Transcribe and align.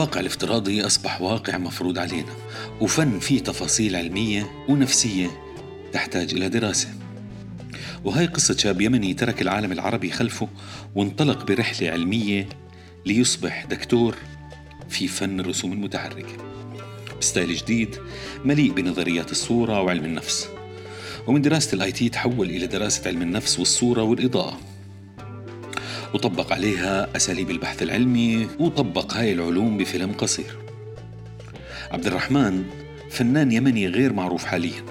الواقع 0.00 0.20
الافتراضي 0.20 0.86
أصبح 0.86 1.20
واقع 1.20 1.58
مفروض 1.58 1.98
علينا 1.98 2.32
وفن 2.80 3.18
فيه 3.18 3.40
تفاصيل 3.40 3.96
علمية 3.96 4.50
ونفسية 4.68 5.30
تحتاج 5.92 6.34
إلى 6.34 6.48
دراسة. 6.48 6.88
وهي 8.04 8.26
قصة 8.26 8.56
شاب 8.56 8.80
يمني 8.80 9.14
ترك 9.14 9.42
العالم 9.42 9.72
العربي 9.72 10.10
خلفه 10.10 10.48
وانطلق 10.94 11.46
برحلة 11.46 11.90
علمية 11.90 12.48
ليصبح 13.06 13.64
دكتور 13.64 14.16
في 14.88 15.08
فن 15.08 15.40
الرسوم 15.40 15.72
المتحركة. 15.72 16.36
ب 17.20 17.26
style 17.26 17.54
جديد 17.54 17.96
مليء 18.44 18.72
بنظريات 18.72 19.30
الصورة 19.30 19.82
وعلم 19.82 20.04
النفس. 20.04 20.48
ومن 21.26 21.42
دراسة 21.42 21.74
ال 21.74 21.92
IT 21.92 22.08
تحول 22.08 22.50
إلى 22.50 22.66
دراسة 22.66 23.08
علم 23.08 23.22
النفس 23.22 23.58
والصورة 23.58 24.02
والإضاءة. 24.02 24.69
وطبق 26.14 26.52
عليها 26.52 27.16
أساليب 27.16 27.50
البحث 27.50 27.82
العلمي 27.82 28.48
وطبق 28.58 29.14
هاي 29.14 29.32
العلوم 29.32 29.78
بفيلم 29.78 30.12
قصير. 30.12 30.56
عبد 31.90 32.06
الرحمن 32.06 32.64
فنان 33.10 33.52
يمني 33.52 33.86
غير 33.88 34.12
معروف 34.12 34.44
حاليا 34.44 34.82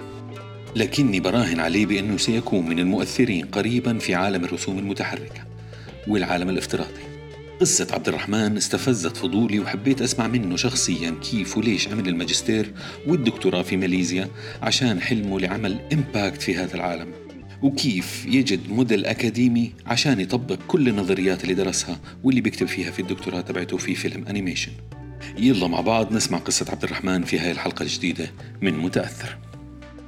لكني 0.75 1.19
براهن 1.19 1.59
عليه 1.59 1.85
بأنه 1.85 2.17
سيكون 2.17 2.69
من 2.69 2.79
المؤثرين 2.79 3.45
قريبا 3.45 3.97
في 3.97 4.15
عالم 4.15 4.43
الرسوم 4.45 4.79
المتحركة 4.79 5.45
والعالم 6.07 6.49
الافتراضي. 6.49 7.09
قصة 7.59 7.87
عبد 7.91 8.07
الرحمن 8.07 8.57
استفزت 8.57 9.17
فضولي 9.17 9.59
وحبيت 9.59 10.01
أسمع 10.01 10.27
منه 10.27 10.55
شخصيا 10.55 11.15
كيف 11.31 11.57
وليش 11.57 11.87
عمل 11.87 12.07
الماجستير 12.07 12.73
والدكتوراه 13.07 13.61
في 13.61 13.77
ماليزيا 13.77 14.27
عشان 14.61 15.01
حلمه 15.01 15.39
لعمل 15.39 15.79
إمباكت 15.93 16.41
في 16.41 16.55
هذا 16.55 16.75
العالم. 16.75 17.28
وكيف 17.61 18.25
يجد 18.25 18.69
موديل 18.69 19.05
أكاديمي 19.05 19.73
عشان 19.85 20.19
يطبق 20.19 20.59
كل 20.67 20.87
النظريات 20.87 21.43
اللي 21.43 21.53
درسها 21.53 21.99
واللي 22.23 22.41
بيكتب 22.41 22.67
فيها 22.67 22.91
في 22.91 23.01
الدكتوراه 23.01 23.41
تبعته 23.41 23.77
في 23.77 23.95
فيلم 23.95 24.27
animation. 24.27 24.71
يلا 25.37 25.67
مع 25.67 25.81
بعض 25.81 26.13
نسمع 26.13 26.37
قصة 26.37 26.71
عبد 26.71 26.83
الرحيم 26.83 27.23
في 27.23 27.39
هاي 27.39 27.51
الحلقة 27.51 27.83
الجديدة 27.83 28.31
من 28.61 28.77
متأثر. 28.77 29.37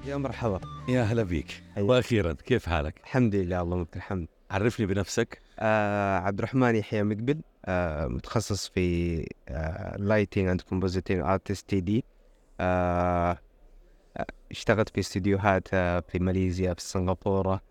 يا 0.07 0.17
مرحبا. 0.17 0.59
يا 0.89 1.03
هلا 1.03 1.23
بيك. 1.23 1.61
حياك. 1.75 1.85
وأخيرا 1.89 2.33
كيف 2.33 2.69
حالك؟ 2.69 2.93
الحمد 3.03 3.35
لله 3.35 3.61
اللهم 3.61 3.81
لك 3.81 3.95
الحمد. 3.95 4.27
عرفني 4.51 4.85
بنفسك. 4.85 5.41
آه 5.59 6.19
عبد 6.19 6.37
الرحيم 6.37 6.75
يحيى 6.75 7.03
مقبل 7.03 7.41
آه 7.65 8.07
متخصص 8.07 8.67
في 8.67 9.15
lighting 9.97 10.47
and 10.47 10.61
compositing 10.61 11.19
artist 11.19 11.69
TD 11.69 12.03
اشتغلت 14.51 14.89
في 14.89 14.99
استديوهات 14.99 15.67
آه 15.73 15.99
في 15.99 16.19
ماليزيا 16.19 16.73
في 16.73 16.81
سنغافورة 16.81 17.61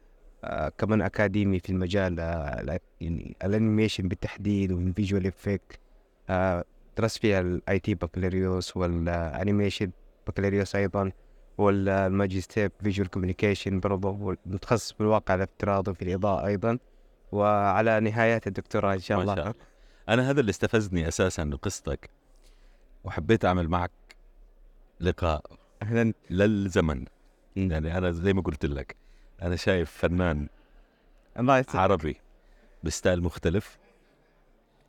آه 0.44 0.68
كمان 0.78 1.02
أكاديمي 1.02 1.58
في 1.58 1.70
المجال 1.70 2.20
آه 2.20 2.80
يعني 3.00 3.36
ال 3.44 3.51
animation 3.51 4.08
بالتحديد 4.08 4.72
وال 4.72 4.86
visual 4.86 5.26
effect. 5.26 5.78
آه 6.30 6.64
درست 6.98 7.18
فيها 7.18 7.40
ال 7.40 7.78
IT 7.78 7.94
بكالوريوس 7.94 8.76
وال 8.76 8.97
animation 8.97 9.90
بكالوريوس 10.26 10.76
أيضا 10.76 11.12
والماجستير 11.58 12.70
visual 12.82 13.10
communication 13.10 13.80
برضه 13.80 14.36
متخصص 14.46 14.92
بالواقع 14.92 15.34
الافتراضي 15.34 15.94
في 15.94 16.02
الإضاءة 16.02 16.46
أيضا. 16.46 16.78
وعلى 17.32 18.00
نهايات 18.00 18.46
الدكتوراه 18.46 18.94
إن 18.94 18.98
شاء 18.98 19.16
ما 19.16 19.22
الله. 19.22 19.34
شاء 19.34 19.54
أنا 20.08 20.30
هذا 20.30 20.40
اللي 20.40 20.50
استفزني 20.50 21.08
أساسا 21.08 21.44
بقصتك 21.44 22.10
وحبيت 23.04 23.44
أعمل 23.44 23.68
معك 23.68 23.90
لقاء. 25.00 25.59
أهلا. 25.82 26.12
للزمن. 26.30 27.04
يعني 27.56 27.98
أنا 27.98 28.10
زي 28.10 28.32
ما 28.32 28.42
قلت 28.42 28.66
لك 28.66 28.96
أنا 29.42 29.56
شايف 29.56 29.90
فنان 29.90 30.48
الله 31.38 31.64
عربي 31.74 32.16
ب 32.84 32.91
style 32.91 33.22
مختلف. 33.22 33.78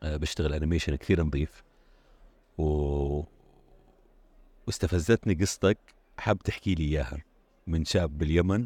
آه، 0.03 0.17
بيشتغل 0.17 0.53
animation 0.53 0.95
كثير 0.95 1.23
نظيف. 1.23 1.63
و... 2.57 3.23
واستفزتني 4.67 5.33
قصتك 5.33 5.77
حاب 6.17 6.37
تحكي 6.37 6.75
لي 6.75 6.83
إياها. 6.83 7.23
من 7.67 7.85
شاب 7.85 8.17
باليمن 8.17 8.65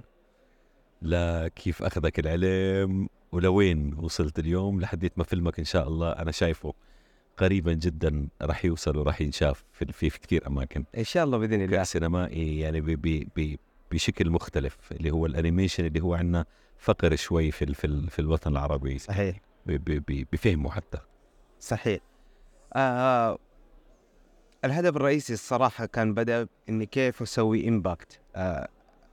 لكيف 1.02 1.84
أخذك 1.84 2.20
العلم 2.20 3.10
ولوين 3.32 3.94
وصلت 3.94 4.40
اليوم 4.40 4.82
لحديت 4.82 5.18
ما 5.18 5.24
فيلمك 5.24 5.60
إن 5.60 5.66
شاء 5.66 5.88
الله؟ 5.88 6.12
أنا 6.12 6.32
شايفه. 6.32 6.74
قريبا 7.38 7.74
جدا 7.74 8.28
راح 8.42 8.66
يوصل 8.66 8.98
وراح 8.98 9.22
ينشاف 9.22 9.64
في 9.74 9.86
في, 9.94 10.10
في 10.10 10.20
كثير 10.20 10.48
أماكن. 10.48 10.86
إن 10.98 11.04
شاء 11.04 11.24
الله 11.24 11.38
بإذن 11.38 11.62
الله. 11.62 11.84
سينمائي 11.84 12.60
يعني 12.60 12.82
ب 12.82 12.86
ب 12.86 13.28
ب 13.36 13.56
بشكل 13.92 14.30
مختلف 14.30 14.78
اللي 14.92 15.12
هو 15.12 15.26
ال 15.26 15.32
animation 15.32 15.86
اللي 15.86 16.00
هو 16.02 16.14
عندنا 16.14 16.46
فقر 16.78 17.16
شوي 17.16 17.52
في 17.52 17.74
في, 17.74 18.08
في 18.10 18.20
الوطن 18.20 18.52
العربي. 18.52 18.98
صحيح. 18.98 19.38
ب- 19.66 19.72
ب- 19.72 20.04
ب- 20.08 20.28
بفهمه 20.32 20.70
حتى. 20.72 20.98
صحيح. 21.60 22.00
آه 22.74 23.38
الهدف 24.66 24.96
الرئيسي 24.96 25.34
الصراحة 25.34 25.86
كان 25.86 26.14
بدأ 26.14 26.48
إني 26.70 26.86
كيف 26.86 27.22
أسوي 27.22 27.68
impact 27.70 28.20
آه 28.36 28.68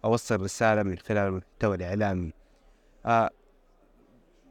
أوصل 0.05 0.41
رسالة 0.41 0.83
من 0.83 0.99
خلال 0.99 1.19
المحتوى 1.29 1.77
الإعلامي. 1.77 2.33
آه 3.07 3.31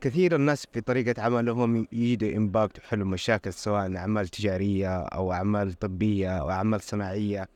كثير 0.02 0.36
الناس 0.36 0.68
في 0.74 0.82
طريقة 0.82 1.22
عملهم 1.22 1.88
يجدوا 1.92 2.38
impact 2.38 2.80
ويحلوا 2.80 3.08
مشاكل 3.08 3.54
سواء 3.54 3.96
أعمال 3.98 4.28
تجارية 4.28 4.98
أو 4.98 5.34
أعمال 5.34 5.74
طبية 5.74 6.40
أو 6.40 6.50
أعمال 6.50 6.82
صناعية. 6.82 7.48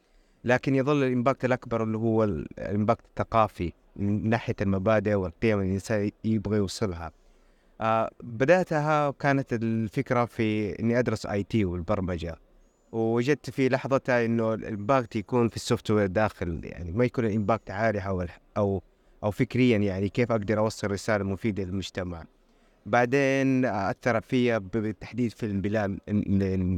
لكن 0.43 0.75
يظل 0.75 1.03
ال 1.03 1.09
impact 1.09 1.45
الأكبر 1.45 1.83
اللي 1.83 1.97
هو 1.97 2.23
ال- 2.23 2.59
ال 2.59 2.66
impact 2.66 3.05
الثقافي 3.05 3.71
من 3.95 4.29
ناحية 4.29 4.55
المبادئ 4.61 5.13
والقيم 5.13 5.57
اللي 5.59 5.67
الإنسان 5.69 6.11
يبغى 6.23 6.57
يوصلها. 6.57 7.11
آه 7.81 8.11
بدأتها 8.23 9.11
كانت 9.11 9.53
الفكرة 9.53 10.25
في 10.25 10.79
إني 10.79 10.99
أدرس 10.99 11.25
IT 11.25 11.65
والبرمجة. 11.65 12.35
ووجدت 12.91 13.49
في 13.49 13.69
لحظتها 13.69 14.25
إنه 14.25 14.53
ال 14.53 14.62
impact 14.62 15.15
يكون 15.15 15.47
في 15.49 15.55
ال 15.55 15.91
software 15.91 16.07
داخل 16.07 16.61
يعني 16.63 16.91
ما 16.91 17.05
يكون 17.05 17.25
ال 17.25 17.32
impact 17.32 17.71
عالي 17.71 17.99
أو 17.99 18.25
أو 18.57 18.81
أو 19.23 19.31
فكريا 19.31 19.77
يعني 19.77 20.09
كيف 20.09 20.31
أقدر 20.31 20.59
أوصل 20.59 20.91
رسالة 20.91 21.23
مفيدة 21.23 21.63
للمجتمع. 21.63 22.25
بعدين 22.85 23.65
أثر 23.65 24.21
فيا 24.21 24.57
بالتحديد 24.57 25.31
فيلم 25.31 25.61
بلال 25.61 25.99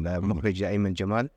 المخرج 0.07 0.63
أيمن 0.63 0.93
جمال. 0.93 1.29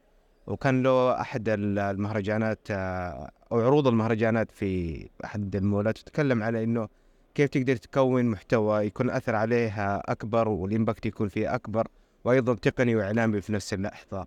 وكان 0.47 0.83
له 0.83 1.21
ال- 1.55 1.79
المهرجانات 1.79 2.71
أو 2.71 3.61
عروض 3.61 3.87
المهرجانات 3.87 4.51
في 4.51 5.09
أحد 5.25 5.57
المولات 5.57 5.99
تتكلم 5.99 6.43
على 6.43 6.65
إنه 6.65 6.89
كيف 7.35 7.49
تقدر 7.51 7.77
تكون 7.77 8.25
محتوى 8.25 8.85
يكون 8.87 9.11
أثر 9.11 9.35
عليها 9.35 10.03
أكبر 10.13 10.49
والإمباكت 10.49 11.07
يكون 11.07 11.29
فيه 11.29 11.55
أكبر 11.55 11.89
وأيضا 12.25 12.55
تقني 12.55 12.97
وإعلامي 12.97 13.41
في 13.41 13.53
نفس 13.53 13.75
اللحظة. 13.75 14.27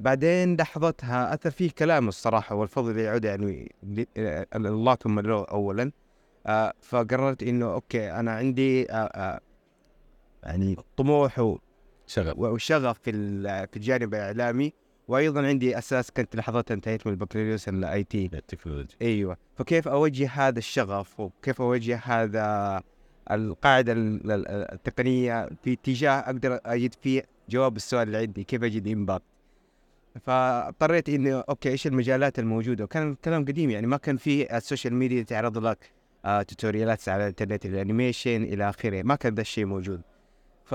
بعدين 0.00 0.56
لحظتها 0.56 1.34
أثر 1.34 1.50
فيه 1.50 1.70
كلام 1.78 2.08
الصراحة 2.08 2.54
والفضل 2.54 2.98
يعود 2.98 3.24
يعني 3.24 3.72
الله 4.56 4.94
ثم 4.94 5.20
له 5.20 5.44
أولا. 5.44 5.92
آه 6.46 6.72
فقررت 6.80 7.42
إنه 7.42 7.72
okay 7.72 8.10
أنا 8.12 8.30
عندي 8.32 8.92
آه 8.92 8.94
آه 8.94 9.40
يعني 10.42 10.76
طموح 10.96 11.38
و- 11.38 11.58
شغل 12.06 12.34
وشغف 12.36 12.98
في 13.02 13.12
في 13.66 13.76
الجانب 13.76 14.14
الإعلامي. 14.14 14.72
وأيضا 15.08 15.46
عندي 15.46 15.78
أساس 15.78 16.10
كنت 16.10 16.36
لحظتها 16.36 16.74
انتهيت 16.74 17.06
من 17.06 17.12
البكالوريوس 17.12 17.68
ال 17.68 18.04
IT. 18.04 18.30
التكنولوجيا 18.34 18.96
أيوه. 19.02 19.36
فكيف 19.56 19.88
أوجه 19.88 20.30
هذا 20.30 20.58
الشغف؟ 20.58 21.20
وكيف 21.20 21.60
أوجه 21.60 21.96
هذا 22.04 22.80
القاعدة 23.30 23.92
ال- 23.92 24.30
ال- 24.32 24.48
التقنية 24.48 25.48
في 25.64 25.72
اتجاه 25.72 26.10
أقدر 26.18 26.60
أجد 26.66 26.94
فيه؟ 27.02 27.22
جواب 27.48 27.76
السؤال 27.76 28.06
اللي 28.08 28.18
عندي 28.18 28.44
كيف 28.44 28.64
أجد 28.64 28.88
impact؟ 28.88 29.24
فاضطريت 30.22 31.08
إني 31.08 31.34
okay 31.34 31.68
إيش 31.68 31.86
المجالات 31.86 32.38
الموجودة؟ 32.38 32.84
وكان 32.84 33.10
الكلام 33.12 33.44
قديم 33.44 33.70
يعني 33.70 33.86
ما 33.86 33.96
كان 33.96 34.16
في 34.16 34.56
ال 34.56 34.61
social 34.61 34.94
media 34.94 35.22
تعرض 35.22 35.58
لك 35.58 35.92
آه 36.24 36.42
tutorial 36.42 37.01
ات 37.01 37.08
على 37.08 37.22
الإنترنت 37.22 37.66
ال 37.66 37.74
animation 37.74 38.42
إلى 38.42 38.68
آخره. 38.68 39.02
ما 39.02 39.14
كان 39.14 39.34
ذا 39.34 39.40
الشيء 39.40 39.64
موجود. 39.64 40.00
ف 40.70 40.74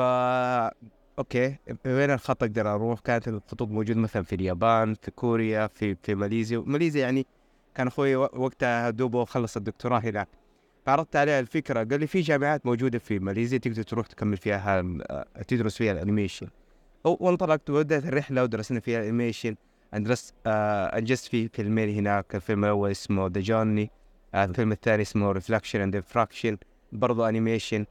okay 1.20 1.56
وين 1.86 2.12
الخط 2.12 2.44
أقدر 2.44 2.74
أروح؟ 2.76 3.00
كانت 3.00 3.28
الخطوط 3.28 3.70
موجودة 3.70 4.00
مثلا 4.00 4.24
في 4.24 4.36
اليابان 4.36 4.94
في 4.94 5.12
كوريا 5.12 5.68
في 5.68 5.96
في 6.04 6.16
ماليزيا. 6.16 6.64
ماليزيا 6.66 7.02
يعني 7.02 7.26
كان 7.76 7.88
أخوي 7.88 8.16
وقتها 8.16 8.90
دوبه 8.90 9.26
خلص 9.26 9.58
الدكتوراه 9.58 10.00
هناك. 10.00 10.28
فعرضت 10.86 11.16
عليه 11.16 11.40
الفكرة 11.40 11.84
قال 11.84 12.00
لي 12.00 12.08
في 12.08 12.22
جامعات 12.22 12.66
موجودة 12.66 13.00
في 13.00 13.20
ماليزيا 13.20 13.58
تقدر 13.58 13.84
تروح 13.84 14.08
تكمل 14.08 14.38
فيها 14.38 14.80
آه، 14.80 15.26
تدرس 15.48 15.78
فيها 15.78 15.92
ال 15.92 15.97
animation. 15.97 16.48
وانطلقت 17.06 17.70
وبدات 17.70 18.06
الرحلة 18.06 18.44
ودرسنا 18.44 18.80
فيها 18.80 19.00
ال 19.00 19.05
animation. 19.05 19.56
درست 19.94 20.36
آه 20.46 20.86
أنجزت 20.86 21.26
في 21.26 21.48
فيلمين 21.48 21.90
هناك 21.90 22.36
الفيلم 22.36 22.66
الأول 22.66 22.92
اسمه 22.92 23.28
The 23.28 23.42
Journey 23.42 23.92
آه 24.34 24.46
الفيلم 24.46 24.72
الثاني 24.72 25.02
اسمه 25.02 25.32
Reflection 25.32 25.82
and 25.82 26.00
Fraction 26.00 26.58
برضه 26.92 27.30
animation 27.30 27.86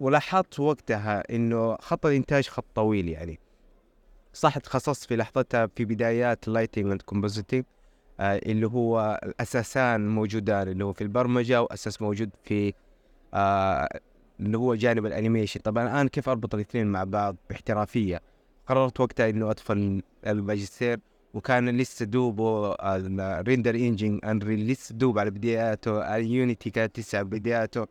ولاحظت 0.00 0.60
وقتها 0.60 1.34
إنه 1.34 1.76
خط 1.76 2.06
الإنتاج 2.06 2.48
خط 2.48 2.64
طويل 2.74 3.08
يعني. 3.08 3.38
صح 4.32 4.58
تخصصت 4.58 5.04
في 5.04 5.16
لحظتها 5.16 5.66
في 5.76 5.84
بدايات 5.84 6.48
lighting 6.48 6.86
and 6.90 7.02
compositing 7.02 7.64
آه 8.20 8.36
اللي 8.36 8.66
هو 8.66 9.20
الأساسان 9.22 10.08
موجودان 10.08 10.68
اللي 10.68 10.84
هو 10.84 10.92
في 10.92 11.00
البرمجة 11.04 11.62
وأساس 11.62 12.02
موجود 12.02 12.30
في 12.44 12.74
آه 13.34 13.88
اللي 14.40 14.58
هو 14.58 14.74
جانب 14.74 15.06
ال 15.06 15.11
animation. 15.11 15.60
طبعا 15.60 15.84
الآن 15.84 16.08
كيف 16.08 16.28
أربط 16.28 16.54
الاثنين 16.54 16.86
مع 16.86 17.04
بعض 17.04 17.36
باحترافية؟ 17.48 18.20
قررت 18.66 19.00
وقتها 19.00 19.30
إنه 19.30 19.50
أدخل 19.50 20.02
الماجستير 20.26 21.00
وكان 21.34 21.68
لسه 21.76 22.04
دوبه 22.04 22.74
ال 22.80 22.93
render 22.93 23.74
engine 23.74 24.20
Unreal 24.24 24.66
لسه 24.66 24.94
دوب 24.94 25.18
على 25.18 25.30
بداياته 25.30 26.16
ال 26.16 26.25
Unity 26.25 26.70
كانت 26.70 27.14
على 27.14 27.24
بداياته. 27.24 27.86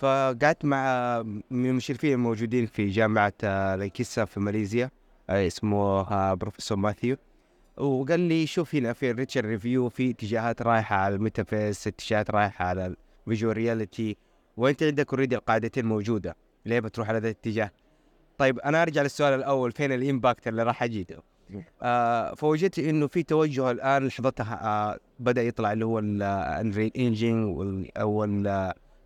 فقعدت 0.00 0.64
مع 0.64 1.22
من 1.50 1.66
المشرفين 1.66 2.12
الموجودين 2.12 2.66
في 2.66 2.88
جامعة 2.88 3.32
آه، 3.44 3.76
ليكيسا 3.76 4.24
في 4.24 4.40
ماليزيا. 4.40 4.90
آه، 5.30 5.46
اسمه 5.46 5.78
آه، 6.00 6.34
بروفيسور 6.34 6.78
ماثيو. 6.78 7.16
وقال 7.76 8.20
لي 8.20 8.46
شوف 8.46 8.74
هنا 8.74 8.92
في 8.92 9.10
ال 9.10 9.13
literature 9.13 9.44
review 9.44 9.88
في 9.88 10.10
اتجاهات 10.10 10.62
رايحة 10.62 10.96
على 10.96 11.14
الميتافيس 11.14 11.86
اتجاهات 11.86 12.30
رايحة 12.30 12.64
على 12.64 12.94
ال 13.26 13.30
virtual 13.30 13.56
reality. 13.56 14.16
وانت 14.56 14.82
عندك 14.82 15.12
already 15.12 15.36
القاعدتين 15.36 15.86
موجودة. 15.86 16.36
ليه 16.66 16.80
بتروح 16.80 17.08
على 17.08 17.18
ذا 17.18 17.28
الاتجاه 17.28 17.70
طيب 18.38 18.58
أنا 18.58 18.82
أرجع 18.82 19.02
للسؤال 19.02 19.34
الأول 19.34 19.72
فين 19.72 19.92
ال 19.92 20.00
impact 20.00 20.48
اللي 20.48 20.62
راح 20.62 20.82
اجيده 20.82 21.22
آه 21.82 22.34
فوجدت 22.34 22.78
إنه 22.78 23.06
في 23.06 23.22
توجه 23.22 23.70
الآن 23.70 24.06
لحظتها 24.06 24.60
آه 24.64 24.98
بدأ 25.18 25.42
يطلع 25.42 25.72
اللي 25.72 25.84
هو 25.84 25.98
ال 25.98 26.11
Unreal 26.11 26.92
Engine 26.96 27.44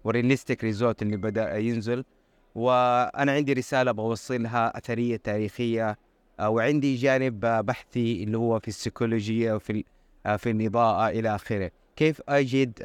وال 0.04 0.15
realistic 0.15 0.64
result 0.64 1.02
اللي 1.02 1.16
بدأ 1.16 1.56
ينزل. 1.56 2.04
وأنا 2.54 3.32
عندي 3.32 3.52
رسالة 3.52 3.92
بوصلها 3.92 4.78
أثرية 4.78 5.16
تاريخية 5.16 5.98
آه 6.40 6.48
وعندي 6.48 6.94
جانب 6.96 7.44
آه 7.44 7.60
بحثي 7.60 8.24
اللي 8.24 8.38
هو 8.38 8.58
في 8.60 8.68
السيكولوجيا 8.68 9.54
وفي 9.54 9.84
آه 10.26 10.36
في 10.36 10.50
الاضاءه 10.50 11.08
إلى 11.08 11.34
آخره. 11.34 11.70
كيف 11.96 12.22
أجد 12.28 12.78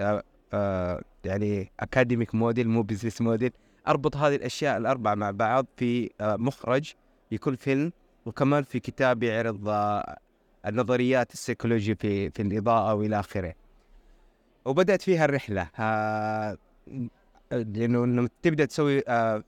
يعني 1.26 1.72
academic 1.80 2.36
model 2.36 2.70
مو 2.70 2.82
business 2.82 3.22
model 3.22 3.52
أربط 3.88 4.18
هذه 4.18 4.36
الأشياء 4.36 4.78
الأربعة 4.78 5.16
مع 5.16 5.32
بعض 5.32 5.66
في 5.78 6.10
مخرج 6.22 6.94
لكل 7.32 7.58
فيلم 7.58 7.92
وكمان 8.26 8.64
في 8.64 8.80
كتاب 8.80 9.24
يعرض 9.24 9.70
النظريات 10.66 11.34
السيكولوجية 11.34 11.94
في 11.94 12.30
في 12.30 12.42
الإضاءة 12.42 12.94
وإلى 12.94 13.20
آخره. 13.20 13.54
وبدأت 14.66 15.02
فيها 15.02 15.26
الرحلة 15.26 15.70
آه، 17.52 17.58
لأنه 17.58 18.06
لما 18.06 18.30
تبدأ 18.42 18.66
تسوي 18.66 19.04
آه، 19.08 19.44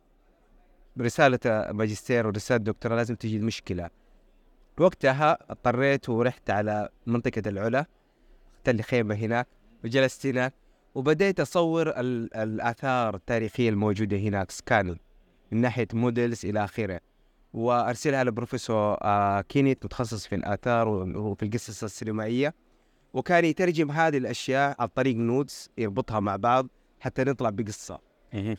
رسالة 1.00 1.40
ماجستير 1.72 2.28
ورسالة 2.28 2.64
دكتوراه 2.64 2.96
لازم 2.96 3.16
تجي 3.16 3.38
المشكلة 3.38 3.90
وقتها 4.80 5.38
اضطريت 5.50 6.10
ورحت 6.10 6.50
على 6.50 6.90
منطقة 7.08 7.50
العلا 7.50 7.86
اخترت 8.56 8.76
لي 8.76 8.84
خيمة 8.84 9.16
هناك 9.16 9.48
وجلست 9.84 10.26
هناك 10.26 10.54
وبديت 10.96 11.40
أصور 11.40 11.90
الآثار 12.36 13.16
التاريخية 13.16 13.70
الموجودة 13.70 14.18
هناك 14.18 14.52
scan 14.52 14.98
من 15.52 15.62
ناحية 15.62 15.88
models 15.94 16.46
إلى 16.46 16.64
آخره. 16.64 17.00
وأرسلها 17.54 18.24
لبروفيسور 18.24 18.98
آه 19.02 19.42
كينيت 19.42 19.86
متخصص 19.86 20.28
في 20.28 20.36
الآثار 20.36 20.88
وفي 20.88 21.46
القصص 21.46 21.84
السينمائية. 21.84 22.54
وكان 23.14 23.46
يترجم 23.46 23.92
هذه 23.92 24.18
الأشياء 24.18 24.76
عن 24.80 24.88
طريق 24.88 25.16
nodes 25.16 25.70
يربطها 25.78 26.20
مع 26.20 26.36
بعض. 26.36 26.68
حتى 27.02 27.24
نطلع 27.24 27.50
بقصة. 27.50 28.00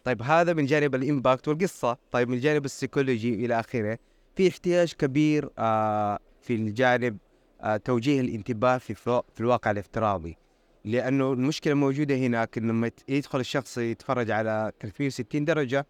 طيب 0.05 0.23
هذا 0.23 0.53
من 0.53 0.67
جانب 0.67 0.95
ال 0.95 1.02
impact 1.02 1.49
والقصة. 1.49 1.99
طيب 2.11 2.29
من 2.29 2.41
جانب 2.41 2.65
السيكولوجي 2.65 3.35
إلى 3.35 3.61
آخره 3.61 3.99
في 4.37 4.49
احتياج 4.49 4.93
كبير 4.93 5.51
آه 5.59 6.19
في 6.41 6.55
الجانب 6.55 7.17
آه 7.61 7.77
توجيه 7.77 8.21
الانتباه 8.21 8.79
في, 8.79 8.95
في 9.35 9.41
الواقع 9.41 9.71
الافتراضي. 9.71 10.37
لأنه 10.85 11.33
المشكلة 11.33 11.75
موجودة 11.75 12.15
هناك 12.17 12.59
لما 12.59 12.91
يدخل 13.09 13.41
الشخص 13.41 13.79
يتفرج 13.79 14.31
على 14.31 14.73
360 14.81 15.45
درجة 15.45 15.87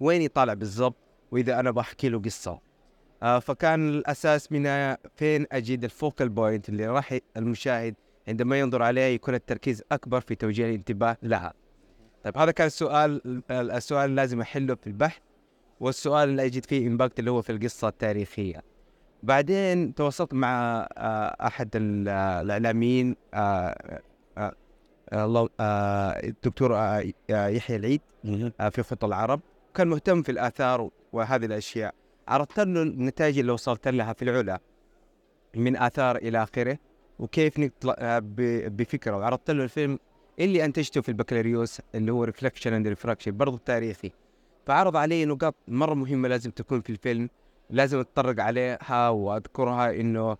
وين 0.00 0.22
يطالع 0.22 0.54
بالضبط؟ 0.54 0.96
وإذا 1.30 1.60
أنا 1.60 1.70
بحكي 1.70 2.08
له 2.08 2.18
قصة. 2.18 2.60
آه 3.22 3.38
فكان 3.38 3.88
الأساس 3.88 4.52
من 4.52 4.94
فين 5.16 5.46
اجد 5.52 5.84
ال 5.84 5.91
focal 5.91 6.28
point 6.28 6.68
اللي 6.68 6.86
راح 6.86 7.18
المشاهد 7.36 7.94
عندما 8.28 8.60
ينظر 8.60 8.82
عليها 8.82 9.04
يكون 9.08 9.34
التركيز 9.34 9.82
أكبر 9.92 10.20
في 10.20 10.34
توجيه 10.34 10.66
الانتباه 10.66 11.16
لها. 11.22 11.52
طيب 12.24 12.38
هذا 12.38 12.50
كان 12.50 12.66
السؤال 12.66 13.42
السؤال 13.50 14.04
اللي 14.04 14.16
لازم 14.16 14.40
احله 14.40 14.74
في 14.74 14.86
البحث 14.86 15.20
والسؤال 15.80 16.28
اللي 16.28 16.44
اجد 16.44 16.66
فيه 16.66 16.86
impact 16.86 17.18
اللي 17.18 17.30
هو 17.30 17.42
في 17.42 17.52
القصة 17.52 17.88
التاريخية. 17.88 18.62
بعدين 19.22 19.94
تواصلت 19.94 20.34
مع 20.34 20.88
أحد 21.40 21.70
الإعلاميين 21.74 23.16
الله 25.12 25.48
الدكتور 25.60 26.72
يحيى 27.30 27.76
العيد 27.76 28.00
آه 28.60 28.68
في 28.68 28.82
خط 28.82 29.04
العرب. 29.04 29.40
كان 29.74 29.88
مهتم 29.88 30.22
في 30.22 30.32
الآثار 30.32 30.90
وهذه 31.12 31.44
الأشياء. 31.44 31.94
عرضت 32.28 32.60
له 32.60 32.82
النتائج 32.82 33.38
اللي 33.38 33.52
وصلت 33.52 33.88
لها 33.88 34.12
في 34.12 34.22
العلا 34.22 34.60
من 35.56 35.76
آثار 35.76 36.16
إلى 36.16 36.42
آخره 36.42 36.78
وكيف 37.18 37.58
نطلع 37.58 37.96
آه، 37.98 38.22
بفكره. 38.68 39.16
وعرضت 39.16 39.50
له 39.50 39.64
الفيلم 39.64 39.98
اللي 40.40 40.64
أنتجته 40.64 41.00
في 41.00 41.08
البكالوريوس 41.08 41.80
اللي 41.94 42.12
هو 42.12 42.24
Reflection 42.24 42.72
and 42.72 42.88
Refraction 42.88 43.36
برضه 43.36 43.60
تاريخي. 43.64 44.12
فعرض 44.66 44.96
علي 44.96 45.24
نقاط 45.24 45.54
مرة 45.68 45.94
مهمة 45.94 46.28
لازم 46.28 46.50
تكون 46.50 46.80
في 46.80 46.90
الفيلم 46.90 47.28
لازم 47.70 47.98
أتطرق 47.98 48.42
عليها 48.42 49.08
وأذكرها 49.08 49.90
إنه 49.90 50.30
آه، 50.30 50.36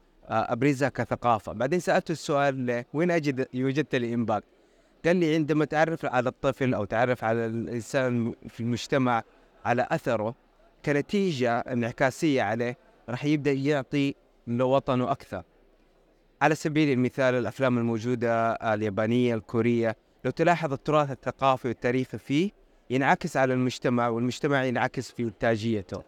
ابرزها 0.52 0.88
كثقافه 0.88 1.52
بعدين 1.52 1.80
سالته 1.80 2.12
السؤال 2.12 2.84
وين 2.94 3.10
أجد 3.10 3.46
وجدت 3.54 3.94
الامباكت 3.94 4.46
قال 5.04 5.16
لي 5.16 5.34
عندما 5.34 5.64
تعرف 5.64 6.04
على 6.04 6.28
الطفل 6.28 6.74
أو 6.74 6.84
تعرف 6.84 7.24
على 7.24 7.46
الإنسان 7.46 8.34
في 8.48 8.60
المجتمع 8.60 9.22
على 9.64 9.86
أثره 9.90 10.34
كنتيجة 10.84 11.58
انعكاسية 11.58 12.42
عليه 12.42 12.78
راح 13.08 13.24
يبدأ 13.24 13.52
يعطي 13.52 14.14
لوطنه 14.46 15.12
أكثر. 15.12 15.42
على 16.42 16.54
سبيل 16.54 16.92
المثال 16.92 17.34
الأفلام 17.34 17.78
الموجودة 17.78 18.52
اليابانية 18.52 19.34
الكورية 19.34 19.96
لو 20.24 20.30
تلاحظ 20.30 20.72
التراث 20.72 21.10
الثقافي 21.10 21.68
والتاريخي 21.68 22.18
فيه 22.18 22.50
ينعكس 22.90 23.36
على 23.36 23.54
المجتمع 23.54 24.08
والمجتمع 24.08 24.64
ينعكس 24.64 25.10
في 25.12 25.22
إنتاجيته. 25.22 26.02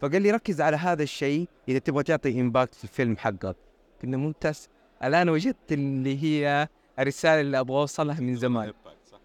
فقال 0.00 0.22
لي 0.22 0.30
ركز 0.30 0.60
على 0.60 0.76
هذا 0.76 1.02
الشيء 1.02 1.48
إذا 1.68 1.78
تبغى 1.78 2.02
تعطي 2.02 2.40
impact 2.40 2.74
في 2.74 2.84
الفيلم 2.84 3.16
حقك. 3.16 3.56
قلنا 4.02 4.16
ممتاز. 4.16 4.68
الآن 5.04 5.28
وجدت 5.28 5.72
اللي 5.72 6.22
هي 6.22 6.68
الرسالة 6.98 7.40
اللي 7.40 7.60
أبغى 7.60 7.80
أوصلها 7.80 8.20
من 8.20 8.36
زمان. 8.36 8.72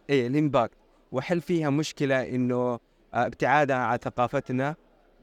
إيه 0.10 0.28
ال 0.28 0.34
impact 0.34 0.74
وحل 1.12 1.42
فيها 1.42 1.70
مشكلة 1.70 2.36
إنه 2.36 2.80
ابتعادا 3.14 3.76
عن 3.76 3.98
ثقافتنا 3.98 4.76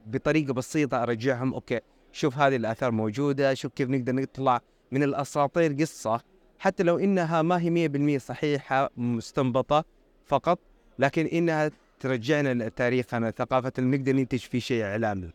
بطريقة 0.06 0.52
بسيطة 0.52 1.02
أرجعهم 1.02 1.54
okay 1.54 1.80
شوف 2.12 2.38
هذه 2.38 2.56
الآثار 2.56 2.90
موجودة 2.90 3.54
شوف 3.54 3.72
كيف 3.72 3.88
نقدر 3.88 4.12
نطلع 4.12 4.60
من 4.92 5.02
الأساطير 5.02 5.72
قصة 5.72 6.20
حتى 6.58 6.82
لو 6.82 6.98
إنها 6.98 7.42
ما 7.42 7.60
هي 7.60 7.88
100% 8.18 8.20
صحيحة 8.20 8.90
مستنبطة 8.96 9.84
فقط 10.26 10.58
لكن 10.98 11.26
إنها 11.26 11.70
ترجعنا 12.00 12.54
لتاريخنا 12.64 13.30
ثقافتنا 13.30 13.96
نقدر 13.96 14.12
ننتج 14.12 14.38
فيه 14.38 14.58
شيء 14.58 14.84
إعلامي. 14.84 15.30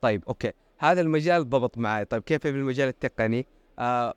طيب 0.00 0.24
okay. 0.28 0.52
هذا 0.78 1.00
المجال 1.00 1.48
ضبط 1.48 1.78
معي 1.78 2.04
طيب 2.04 2.22
كيف 2.22 2.42
في 2.42 2.48
المجال 2.48 2.88
التقني؟ 2.88 3.46
آه 3.78 4.14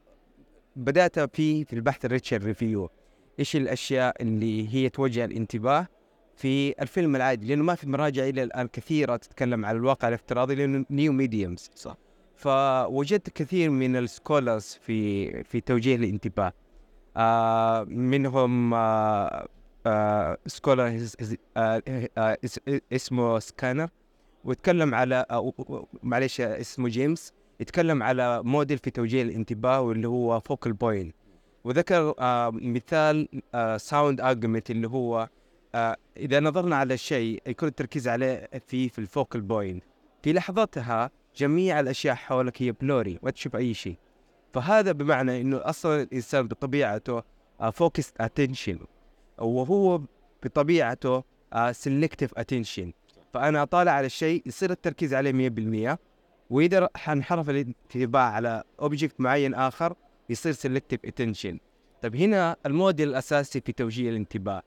بدأت 0.75 1.19
في 1.19 1.65
في 1.65 1.73
البحث 1.73 2.05
ال 2.05 2.09
literature 2.09 2.43
review. 2.43 2.89
إيش 3.39 3.55
الأشياء 3.55 4.21
اللي 4.21 4.73
هي 4.73 4.89
توجه 4.89 5.25
الانتباه 5.25 5.87
في 6.35 6.81
الفيلم 6.81 7.15
العادي؟ 7.15 7.47
لأنه 7.47 7.63
ما 7.63 7.75
في 7.75 7.89
مراجع 7.89 8.27
إلى 8.27 8.43
الآن 8.43 8.67
كثيرة 8.67 9.15
تتكلم 9.15 9.65
عن 9.65 9.75
الواقع 9.75 10.07
الافتراضي 10.07 10.55
لأنه 10.55 10.85
new 10.89 11.11
mediums 11.11 11.69
صح. 11.75 11.97
فوجدت 12.45 13.29
كثير 13.29 13.69
من 13.69 13.95
ال 13.95 14.04
scholars 14.04 14.77
في 14.81 15.43
في 15.43 15.61
توجيه 15.61 15.95
الانتباه. 15.95 16.53
آه 17.17 17.83
منهم 17.83 18.73
آه 18.73 19.47
آه 19.87 20.37
scholar 20.47 21.07
آه 21.57 21.81
آه 22.17 22.37
اسمه 22.93 23.39
سكانر. 23.39 23.89
ويتكلم 24.43 24.95
على 24.95 25.25
آه 25.31 25.53
معلش 26.03 26.41
اسمه 26.41 26.89
جيمس. 26.89 27.33
يتكلم 27.59 28.03
على 28.03 28.43
موديل 28.43 28.77
في 28.77 28.89
توجيه 28.89 29.21
الانتباه 29.21 29.81
واللي 29.81 30.07
هو 30.07 30.39
focal 30.39 30.73
point 30.73 31.15
وذكر 31.63 32.13
مثال 32.51 33.27
sound 33.77 34.21
argument 34.21 34.71
اللي 34.71 34.87
هو 34.87 35.29
إذا 36.17 36.39
نظرنا 36.39 36.75
على 36.75 36.93
الشيء 36.93 37.41
يكون 37.47 37.69
التركيز 37.69 38.07
عليه 38.07 38.49
في 38.67 38.89
في 38.89 38.99
ال 38.99 39.06
focal 39.06 39.41
point 39.41 39.83
في 40.23 40.33
لحظتها 40.33 41.11
جميع 41.37 41.79
الأشياء 41.79 42.15
حولك 42.15 42.61
هي 42.61 42.71
blurry 42.71 43.19
ما 43.23 43.31
تشوف 43.31 43.55
أي 43.55 43.73
شيء. 43.73 43.97
فهذا 44.53 44.91
بمعنى 44.91 45.41
إنه 45.41 45.57
أصلا 45.63 46.01
الإنسان 46.01 46.47
بطبيعته 46.47 47.23
focus 47.71 48.09
uh, 48.09 48.13
attention 48.19 48.79
وهو 49.37 50.01
بطبيعته 50.43 51.23
selective 51.71 52.31
uh, 52.31 52.39
attention 52.39 52.93
فأنا 53.33 53.63
أطالع 53.63 53.91
على 53.91 54.05
الشيء 54.05 54.43
يصير 54.45 54.71
التركيز 54.71 55.13
عليه 55.13 55.49
100% 55.93 55.97
وإذا 56.49 56.89
حنحرف 56.95 57.49
الانتباه 57.49 58.21
على 58.21 58.63
object 58.81 59.21
معين 59.21 59.53
آخر 59.53 59.95
يصير 60.29 60.51
selective 60.51 60.99
attention 61.05 61.59
طيب 62.01 62.15
هنا 62.15 62.55
الموديل 62.65 63.09
الأساسي 63.09 63.61
في 63.61 63.71
توجيه 63.71 64.09
الانتباه. 64.09 64.63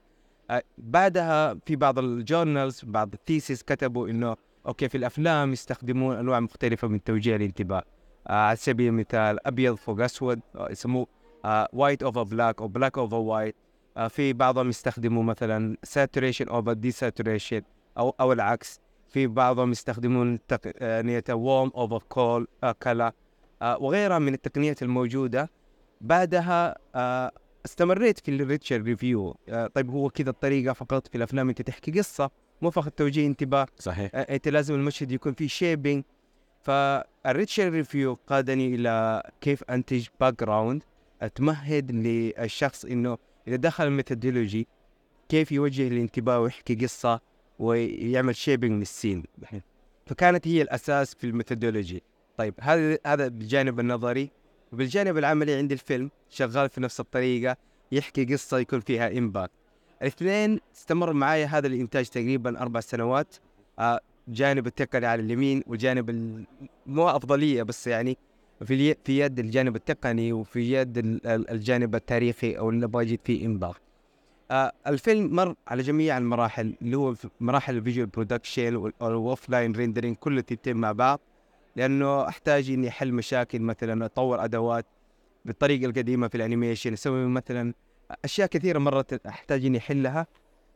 بعدها 0.78 1.54
في 1.66 1.76
بعض 1.76 1.98
ال 1.98 2.08
journals 2.08 2.80
بعض 2.84 3.12
ال 3.14 3.21
thesis 3.21 3.62
كتبوا 3.62 4.08
إنه 4.08 4.36
okay 4.66 4.88
في 4.88 4.96
الأفلام 4.98 5.52
يستخدمون 5.52 6.16
أنواع 6.16 6.40
مختلفة 6.40 6.88
من 6.88 7.04
توجيه 7.04 7.36
الانتباه. 7.36 7.82
آه 8.28 8.32
على 8.32 8.56
سبيل 8.56 8.88
المثال 8.88 9.46
أبيض 9.46 9.74
فوق 9.74 10.00
أسود 10.00 10.40
آه 10.56 10.68
يسموه 10.70 11.06
white 11.72 12.02
over 12.02 12.22
black 12.22 12.60
أو 12.60 12.68
black 12.68 12.98
over 12.98 13.16
white 13.16 13.56
في 14.08 14.32
بعضهم 14.32 14.68
يستخدموا 14.68 15.22
مثلا 15.22 15.76
saturation 15.82 16.48
over 16.48 16.72
desaturation 16.72 17.62
أو 17.98 18.14
أو 18.20 18.32
العكس. 18.32 18.80
في 19.08 19.26
بعضهم 19.26 19.70
يستخدمون 19.70 20.38
تقنيه 20.46 21.24
warm 21.30 21.70
over 21.74 22.02
cool 22.08 22.48
color 22.82 23.12
وغيرها 23.62 24.18
من 24.18 24.34
التقنيات 24.34 24.82
الموجودة. 24.82 25.50
بعدها 26.00 26.76
آه 26.94 27.32
استمريت 27.66 28.18
في 28.18 28.30
ال 28.30 28.35
literature 28.35 28.82
review 28.82 29.36
آه 29.48 29.66
طيب 29.66 29.90
هو 29.90 30.10
كذا 30.10 30.30
الطريقة 30.30 30.72
فقط 30.72 31.06
في 31.08 31.14
الأفلام 31.14 31.48
أنت 31.48 31.62
تحكي 31.62 31.90
قصة. 31.90 32.30
مو 32.62 32.70
فقط 32.70 32.92
توجيه 32.92 33.26
انتباه. 33.26 33.66
صحيح. 33.78 34.10
آه، 34.14 34.34
إنت 34.34 34.48
لازم 34.48 34.74
المشهد 34.74 35.12
يكون 35.12 35.32
فيه 35.32 35.48
shaping 35.48 36.04
فال 36.62 36.80
literature 36.80 37.68
review 37.68 38.18
قادني 38.26 38.74
إلى 38.74 39.22
كيف 39.40 39.64
أنتج 39.70 40.06
background 40.20 40.82
تمهد 41.34 41.92
للشخص 41.92 42.84
إنه 42.84 43.18
إذا 43.48 43.56
دخل 43.56 43.84
ال 43.86 43.93
methodology 43.93 44.66
كيف 45.28 45.52
يوجه 45.52 45.88
الانتباه 45.88 46.40
ويحكي 46.40 46.74
قصة 46.74 47.20
ويعمل 47.58 48.36
shaping 48.36 48.80
لل 48.80 48.91
scene. 48.91 49.24
فكانت 50.06 50.48
هي 50.48 50.62
الأساس 50.62 51.14
في 51.14 51.24
ال 51.24 51.30
methodology. 51.30 52.02
طيب 52.36 52.54
هذا 52.60 52.98
هذا 53.06 53.28
بالجانب 53.28 53.80
النظري. 53.80 54.30
وبالجانب 54.72 55.18
العملي 55.18 55.54
عندي 55.54 55.74
الفيلم 55.74 56.10
شغال 56.28 56.68
في 56.68 56.80
نفس 56.80 57.00
الطريقة 57.00 57.56
يحكي 57.92 58.24
قصة 58.24 58.58
يكون 58.58 58.80
فيها 58.80 59.18
impact 59.18 59.52
الاثنين 60.02 60.60
استمر 60.76 61.12
معي 61.12 61.44
هذا 61.44 61.66
الإنتاج 61.66 62.06
تقريبا 62.08 62.60
أربع 62.62 62.80
سنوات. 62.80 63.36
آه 63.78 64.00
جانب 64.28 64.66
التقني 64.66 65.06
على 65.06 65.22
اليمين 65.22 65.62
والجانب 65.66 66.10
ال- 66.10 66.46
مو 66.86 67.08
أفضلية 67.08 67.62
بس 67.62 67.86
يعني 67.86 68.18
في 68.64 68.94
في 69.04 69.20
يد 69.20 69.38
الجانب 69.38 69.76
التقني 69.76 70.32
وفي 70.32 70.72
يد 70.72 70.98
ال- 70.98 71.26
ال- 71.26 71.50
الجانب 71.50 71.94
التاريخي 71.94 72.58
أو 72.58 72.70
اللي 72.70 72.86
نبغى 72.86 73.04
يجد 73.04 73.18
فيه 73.24 73.46
impact 73.46 73.80
آه 74.50 74.72
الفيلم 74.86 75.34
مر 75.36 75.54
على 75.68 75.82
جميع 75.82 76.18
المراحل 76.18 76.74
اللي 76.82 76.96
هو 76.96 77.14
مراحل 77.40 77.76
ال 77.76 77.81
visual 77.81 78.06
production 78.06 78.76
وال 78.76 79.48
offline 79.50 79.72
rendering 79.72 80.16
كله 80.16 80.40
تتم 80.40 80.76
مع 80.76 80.92
بعض. 80.92 81.20
لأنه 81.76 82.28
أحتاج 82.28 82.70
إني 82.70 82.88
أحل 82.88 83.12
مشاكل 83.12 83.60
مثلا 83.62 84.04
أطور 84.04 84.44
أدوات 84.44 84.86
بالطريقة 85.44 85.86
القديمة 85.86 86.28
في 86.28 86.34
ال 86.34 86.40
animation 86.40 86.92
أسوي 86.92 87.26
مثلا 87.26 87.74
أشياء 88.24 88.48
كثيرة 88.48 88.78
مرات 88.78 89.26
أحتاج 89.26 89.66
إني 89.66 89.78
أحلها. 89.78 90.26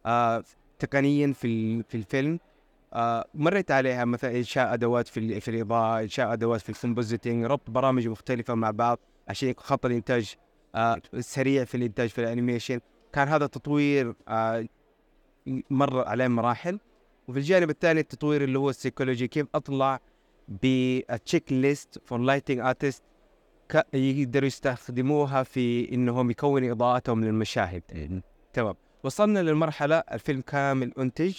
آه 0.07 0.45
تقنيا 0.79 1.33
في 1.33 1.83
في 1.83 1.95
الفيلم. 1.95 2.39
آه 2.95 3.25
مريت 3.35 3.71
عليها 3.71 4.05
مثلا 4.05 4.37
انشاء 4.37 4.75
أدوات 4.75 5.09
في 5.09 5.41
في 5.41 5.51
الإضاءة 5.51 6.03
انشاء 6.03 6.33
أدوات 6.33 6.61
في 6.61 6.69
ال 6.69 6.75
compositing 6.75 7.45
ربط 7.45 7.71
برامج 7.71 8.09
مختلفة 8.09 8.55
مع 8.55 8.71
بعض 8.71 8.99
عشان 9.29 9.49
يكون 9.49 9.65
خط 9.65 9.87
الإنتاج 9.87 10.35
آه 10.75 11.01
سريع 11.21 11.65
في 11.65 11.77
الإنتاج 11.77 12.09
في 12.09 12.21
ال 12.21 12.26
animation. 12.26 12.81
كان 13.13 13.29
هذا 13.29 13.47
تطوير 13.47 14.15
مر 15.71 16.09
عليه 16.09 16.29
مراحل. 16.29 16.79
وفي 17.29 17.39
الجانب 17.39 17.71
الثاني 17.71 18.01
التطوير 18.01 18.45
اللي 18.45 18.59
هو 18.59 18.71
السيكولوجي 18.71 19.29
كيف 19.29 19.47
أطلع 19.55 20.01
ب 20.49 21.53
checklist 21.53 22.03
for 22.05 22.19
lighting 22.19 22.59
artist 22.59 23.03
يقدروا 23.95 24.47
يستخدموها 24.47 25.43
في 25.43 25.93
إنهم 25.95 26.31
يكونوا 26.31 26.73
إضاءتهم 26.73 27.25
للمشاهد. 27.25 27.83
تمام. 28.53 28.75
وصلنا 29.05 29.43
للمرحلة 29.43 29.97
الفيلم 29.99 30.41
كامل 30.41 30.93
أنتج. 30.99 31.37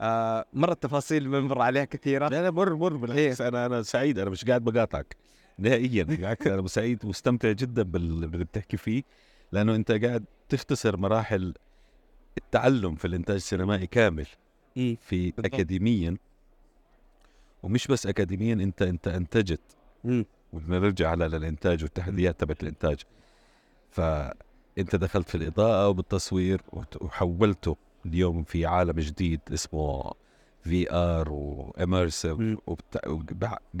آه 0.00 0.44
مره 0.52 0.72
التفاصيل 0.72 1.28
بنمر 1.28 1.62
عليها 1.62 1.84
كثيرة. 1.84 2.28
لا 2.28 2.42
لا 2.42 2.50
مر 2.50 2.74
مر 2.74 2.96
بالعكس. 2.96 3.40
أنا 3.40 3.66
أنا 3.66 3.82
سعيد 3.82 4.18
أنا 4.18 4.30
مش 4.30 4.44
قاعد 4.44 4.64
بقاطعك. 4.64 5.16
نهائيا 5.58 6.02
بالعكس 6.04 6.46
أنا 6.46 6.66
سعيد 6.66 7.04
ومستمتع 7.04 7.52
جدا 7.52 7.82
بال- 7.82 8.28
باللي 8.28 8.44
بتحكي 8.44 8.76
فيه. 8.76 9.02
لأنه 9.52 9.74
أنت 9.74 9.92
قاعد 9.92 10.24
تختصر 10.48 10.96
مراحل 10.96 11.54
التعلم 12.38 12.94
في 12.94 13.04
الإنتاج 13.04 13.36
السينمائي 13.36 13.86
كامل. 13.86 14.26
إيه. 14.76 14.96
في. 15.00 15.32
اكاديميا. 15.38 16.16
ومش 17.62 17.86
بس 17.86 18.06
اكاديميا 18.06 18.54
أنت 18.54 18.82
أنت 18.82 19.08
أنتجت. 19.08 19.60
مم. 20.04 20.24
وبنرجع 20.52 21.10
على 21.10 21.26
الإنتاج 21.26 21.82
والتحديات 21.82 22.40
تبعت 22.40 22.62
الإنتاج. 22.62 22.98
فأنت 23.90 24.96
دخلت 24.96 25.28
في 25.28 25.34
الإضاءة 25.34 25.88
وبالتصوير 25.88 26.60
وحولته 27.00 27.76
اليوم 28.06 28.44
في 28.44 28.66
عالم 28.66 28.92
جديد 29.00 29.40
اسمه 29.52 30.12
VR 30.64 30.92
و 30.92 31.32
immersive 31.32 32.38
مم. 32.38 32.56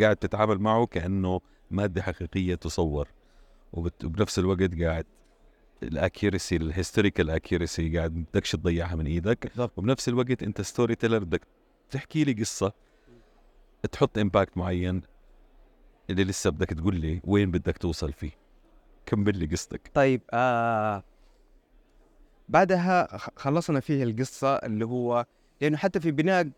قاعد 0.00 0.16
تتعامل 0.16 0.58
معه 0.58 0.86
كأنه 0.86 1.40
مادة 1.70 2.02
حقيقية 2.02 2.54
تصور. 2.54 3.08
وبت- 3.72 4.04
وبنفس 4.04 4.38
الوقت 4.38 4.80
قاعد 4.82 5.06
ال 5.82 5.90
accuracy 5.90 6.56
ال 6.56 6.63
historical 6.63 7.30
accuracy 7.30 7.96
قاعد 7.98 8.10
بدكش 8.12 8.52
تضيعها 8.52 8.94
من 8.94 9.06
إيدك. 9.06 9.52
وبنفس 9.76 10.08
الوقت 10.08 10.42
أنت 10.42 10.60
storyteller 10.60 11.18
بدك 11.24 11.40
تحكي 11.90 12.24
لي 12.24 12.32
قصة 12.32 12.72
تحط 13.92 14.18
impact 14.18 14.56
معين 14.56 15.02
اللي 16.10 16.24
لسه 16.24 16.50
بدك 16.50 16.66
تقول 16.66 16.96
لي 16.96 17.20
وين 17.24 17.50
بدك 17.50 17.78
توصل 17.78 18.12
فيه. 18.12 18.30
كمل 19.06 19.36
لي 19.38 19.46
قصتك. 19.46 19.90
طيب 19.94 20.20
آه 20.32 21.02
بعدها 22.48 23.08
خلصنا 23.36 23.80
فيه 23.80 24.02
القصة 24.02 24.54
اللي 24.56 24.84
هو 24.86 25.26
لأنه 25.60 25.76
حتى 25.76 26.00
في 26.00 26.10
بناء 26.10 26.48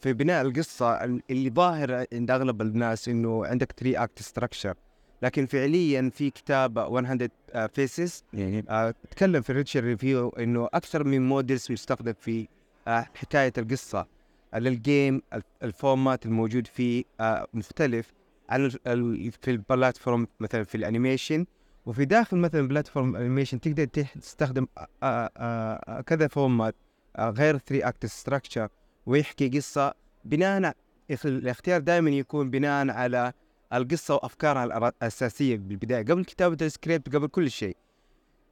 في 0.00 0.12
بناء 0.12 0.42
القصة 0.42 1.04
ال- 1.04 1.22
اللي 1.30 1.50
ظاهر 1.50 2.06
عند 2.12 2.30
أغلب 2.30 2.62
الناس 2.62 3.08
إنه 3.08 3.46
عندك 3.46 3.72
3 3.72 4.04
أكت 4.04 4.22
ستراكشر 4.22 4.74
لكن 5.22 5.46
فعليا 5.46 6.10
في 6.14 6.30
كتاب 6.30 6.78
100 6.78 7.30
فيسز 7.74 8.24
يعني 8.32 8.64
آه 8.68 8.94
تكلم 9.10 9.42
في 9.42 9.52
ريتشر 9.52 9.84
ريفيو 9.84 10.28
إنه 10.28 10.68
أكثر 10.74 11.04
من 11.04 11.28
موديلز 11.28 11.66
مستخدم 11.72 12.12
في 12.20 12.48
آه 12.88 13.06
حكاية 13.14 13.52
القصة. 13.58 14.06
للجيم 14.54 15.22
ال- 15.34 15.42
الفورمات 15.62 16.26
الموجود 16.26 16.66
فيه 16.66 17.04
آه 17.20 17.46
مختلف. 17.54 18.12
ال- 18.56 19.32
في 19.32 19.50
البلاتفورم 19.50 20.26
مثلا 20.40 20.64
في 20.64 20.74
الانيميشن 20.74 21.46
وفي 21.86 22.04
داخل 22.04 22.36
مثلا 22.36 22.68
بلاتفورم 22.68 23.16
انيميشن 23.16 23.60
تقدر 23.60 23.84
تستخدم 23.84 24.66
آه، 24.78 24.86
آه، 25.02 25.30
آه، 25.36 26.00
كذا 26.00 26.28
فورمات 26.28 26.74
غير 27.18 27.58
3 27.58 27.88
act 27.88 28.06
structure 28.06 28.68
ويحكي 29.06 29.48
قصة 29.48 29.94
بناء 30.24 30.74
الاختيار 31.24 31.80
دائما 31.80 32.10
يكون 32.10 32.50
بناء 32.50 32.90
على 32.90 33.32
القصة 33.72 34.14
وأفكارها 34.14 34.64
الأساسية 34.88 35.56
بالبداية 35.56 36.02
قبل 36.04 36.24
كتابة 36.24 36.66
السكريبت 36.66 37.14
قبل 37.16 37.26
كل 37.26 37.50
شيء. 37.50 37.76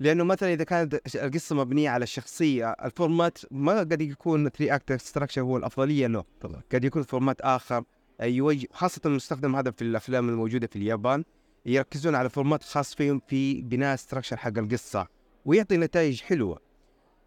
لأنه 0.01 0.25
مثلا 0.25 0.53
إذا 0.53 0.65
كانت 0.65 1.17
القصة 1.17 1.57
مبنية 1.57 1.91
على 1.91 2.03
الشخصية 2.03 2.71
ال 2.71 2.81
format 2.81 3.39
ما 3.51 3.79
قد 3.79 4.03
يكون 4.03 4.49
3 4.49 4.75
act 4.75 4.93
structure 4.93 5.41
هو 5.41 5.57
الأفضلية 5.57 6.07
له. 6.07 6.25
طبعا 6.41 6.61
قد 6.73 6.85
يكون 6.85 7.03
format 7.03 7.41
آخر 7.41 7.85
يوجه 8.23 8.67
خاصة 8.73 9.01
المستخدم 9.07 9.57
هذا 9.57 9.71
في 9.71 9.83
الأفلام 9.83 10.29
الموجودة 10.29 10.67
في 10.67 10.77
اليابان 10.77 11.25
يركزون 11.67 12.15
على 12.15 12.29
format 12.31 12.63
خاص 12.63 12.95
فيهم 12.95 13.21
في 13.29 13.63
بناء 13.63 13.97
structure 13.97 14.37
حق 14.37 14.59
القصة 14.59 15.07
ويعطي 15.45 15.77
نتائج 15.77 16.21
حلوة. 16.23 16.61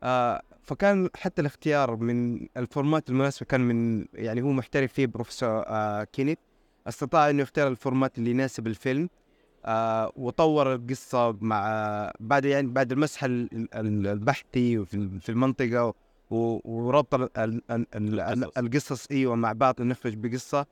آه 0.04 0.42
فكان 0.64 1.10
حتى 1.16 1.42
الاختيار 1.42 1.96
من 1.96 2.48
ال 2.58 2.65
format 2.65 3.10
المناسبه 3.10 3.46
كان 3.46 3.62
من 3.62 4.06
يعني 4.14 4.42
هو 4.42 4.52
محترف 4.52 4.94
فيه 4.94 5.06
بروفيسور 5.06 5.64
آه 5.68 6.04
كينيت. 6.04 6.40
استطاع 6.88 7.30
إنه 7.30 7.42
يختار 7.42 7.68
ال 7.68 7.75
format 7.75 8.18
اللي 8.18 8.32
يناسب 8.32 8.68
الفيلم 8.68 9.10
آه 9.66 10.12
وطور 10.16 10.74
القصة 10.76 11.38
مع 11.42 12.12
بعد 12.20 12.46
يعني 12.46 12.68
بعد 12.68 12.92
المسح 12.92 13.24
ال- 13.24 13.68
ال- 13.76 14.08
البحثي 14.08 14.86
في 14.86 14.98
و- 16.32 16.60
وربط 16.66 17.14
ال- 17.16 17.30
ال- 17.38 17.62
ال- 17.72 18.20
ال- 18.20 18.58
القصص. 18.58 19.08
إيوه 19.12 19.36
مع 19.36 19.54
بعض 19.54 19.82
نخرج 19.82 20.14
بقصة. 20.16 20.66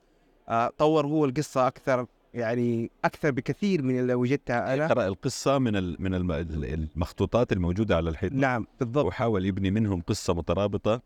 طور 0.78 1.06
هو 1.06 1.24
القصة 1.24 1.66
أكثر 1.66 2.06
يعني 2.34 2.90
أكثر 3.04 3.30
بكثير 3.30 3.82
من 3.82 3.98
اللي 3.98 4.14
وجدتها 4.14 4.74
أنا. 4.74 4.86
قرأ 4.86 5.06
القصة 5.06 5.58
من 5.58 5.72
من 6.02 6.14
الم- 6.14 6.32
المخطوطات 6.32 7.52
الموجودة 7.52 7.96
على 7.96 8.10
الحيط 8.10 8.32
نعم 8.32 8.66
بالضبط. 8.80 9.04
وحاول 9.04 9.46
يبني 9.46 9.70
منهم 9.70 10.00
قصة 10.02 10.34
مترابطة. 10.34 11.02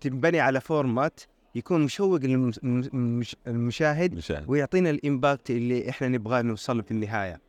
تنبني 0.00 0.40
على 0.40 0.60
format 0.60 1.20
يكون 1.54 1.82
مشوق 1.84 2.20
المشاهد 3.46 4.14
مشان 4.14 4.44
ويعطينا 4.48 4.90
ال 4.90 4.99
impact 4.99 5.50
اللي 5.50 5.90
إحنا 5.90 6.08
نبغاه 6.08 6.42
نوصل 6.42 6.76
له 6.76 6.82
في 6.82 6.90
النهاية. 6.90 7.40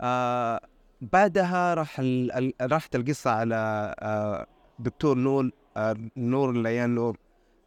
آه 0.00 0.60
بعدها 1.00 1.74
راح 1.74 1.96
ال- 2.00 2.52
راحت 2.62 2.96
القصة 2.96 3.30
على 3.30 3.94
آه 3.98 4.46
دكتور 4.78 5.18
نور 5.18 5.50
آه 5.76 5.96
نور 6.16 6.50
الليان 6.50 6.94
نور 6.94 7.16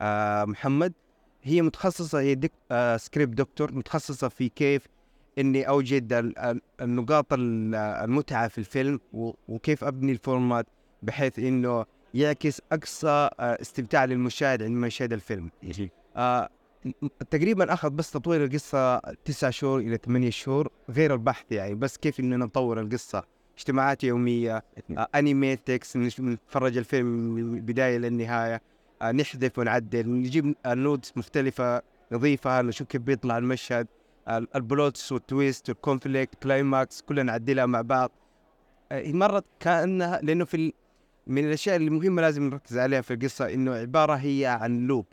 آه 0.01 0.45
محمد. 0.45 0.93
هي 1.45 1.61
متخصصة 1.61 2.19
هي 2.19 2.35
دك 2.35 2.51
آه 2.71 2.97
script 2.97 3.37
doctor 3.37 3.71
متخصصة 3.73 4.27
في 4.27 4.49
كيف 4.49 4.87
إني 5.39 5.67
أوجد 5.67 6.13
ال- 6.13 6.39
ال- 6.39 6.61
النقاط 6.81 7.33
ال- 7.33 7.75
المتعة 7.75 8.47
في 8.47 8.57
الفيلم 8.57 8.99
وكيف 9.47 9.83
أبني 9.83 10.11
ال 10.11 10.19
format 10.19 10.65
بحيث 11.03 11.39
إنه 11.39 11.85
يعكس 12.13 12.61
أقصى 12.71 13.07
آه 13.07 13.57
استمتاع 13.61 14.05
للمشاهد 14.05 14.63
عندما 14.63 14.87
يشاهد 14.87 15.13
الفيلم. 15.13 15.49
آه 16.17 16.49
تقريبا 17.29 17.73
أخذ 17.73 17.89
بس 17.89 18.11
تطوير 18.11 18.43
القصة 18.43 18.97
تسعة 18.99 19.51
شهور 19.51 19.79
إلى 19.79 19.97
ثمانية 20.05 20.29
شهور 20.29 20.69
غير 20.89 21.13
البحث 21.13 21.45
يعني 21.51 21.75
بس 21.75 21.97
كيف 21.97 22.19
اننا 22.19 22.45
نطور 22.45 22.79
القصة 22.79 23.23
اجتماعات 23.57 24.03
يومية 24.03 24.63
آه 24.97 25.07
animatics 25.15 25.97
نتفرج 25.97 26.77
الفيلم 26.77 27.05
من 27.07 27.55
البداية 27.55 27.97
للنهاية. 27.97 28.61
نحذف 29.03 29.59
ونعدل 29.59 30.09
نجيب 30.09 30.55
notes 30.67 31.13
مختلفة 31.15 31.81
نضيفها 32.11 32.61
نشوف 32.61 32.87
كيف 32.87 33.01
بيطلع 33.01 33.37
المشهد. 33.37 33.87
آه 34.27 34.47
ال 34.55 34.65
plots 34.65 35.11
وال 35.11 35.28
twist 35.28 35.69
وال 35.69 35.83
conflict 35.83 36.35
climax 36.43 37.01
كلها 37.01 37.23
نعدلها 37.23 37.65
مع 37.65 37.81
بعض. 37.81 38.11
آه 38.91 39.11
مرت 39.11 39.45
كأنها 39.59 40.19
لأنه 40.23 40.45
في. 40.45 40.73
من 41.27 41.45
الأشياء 41.45 41.75
المهمة 41.75 42.21
لازم 42.21 42.43
نركز 42.43 42.77
عليها 42.77 43.01
في 43.01 43.13
القصة 43.13 43.53
إنه 43.53 43.73
عبارة 43.73 44.13
هي 44.13 44.45
عن 44.45 44.87
loop. 44.87 45.05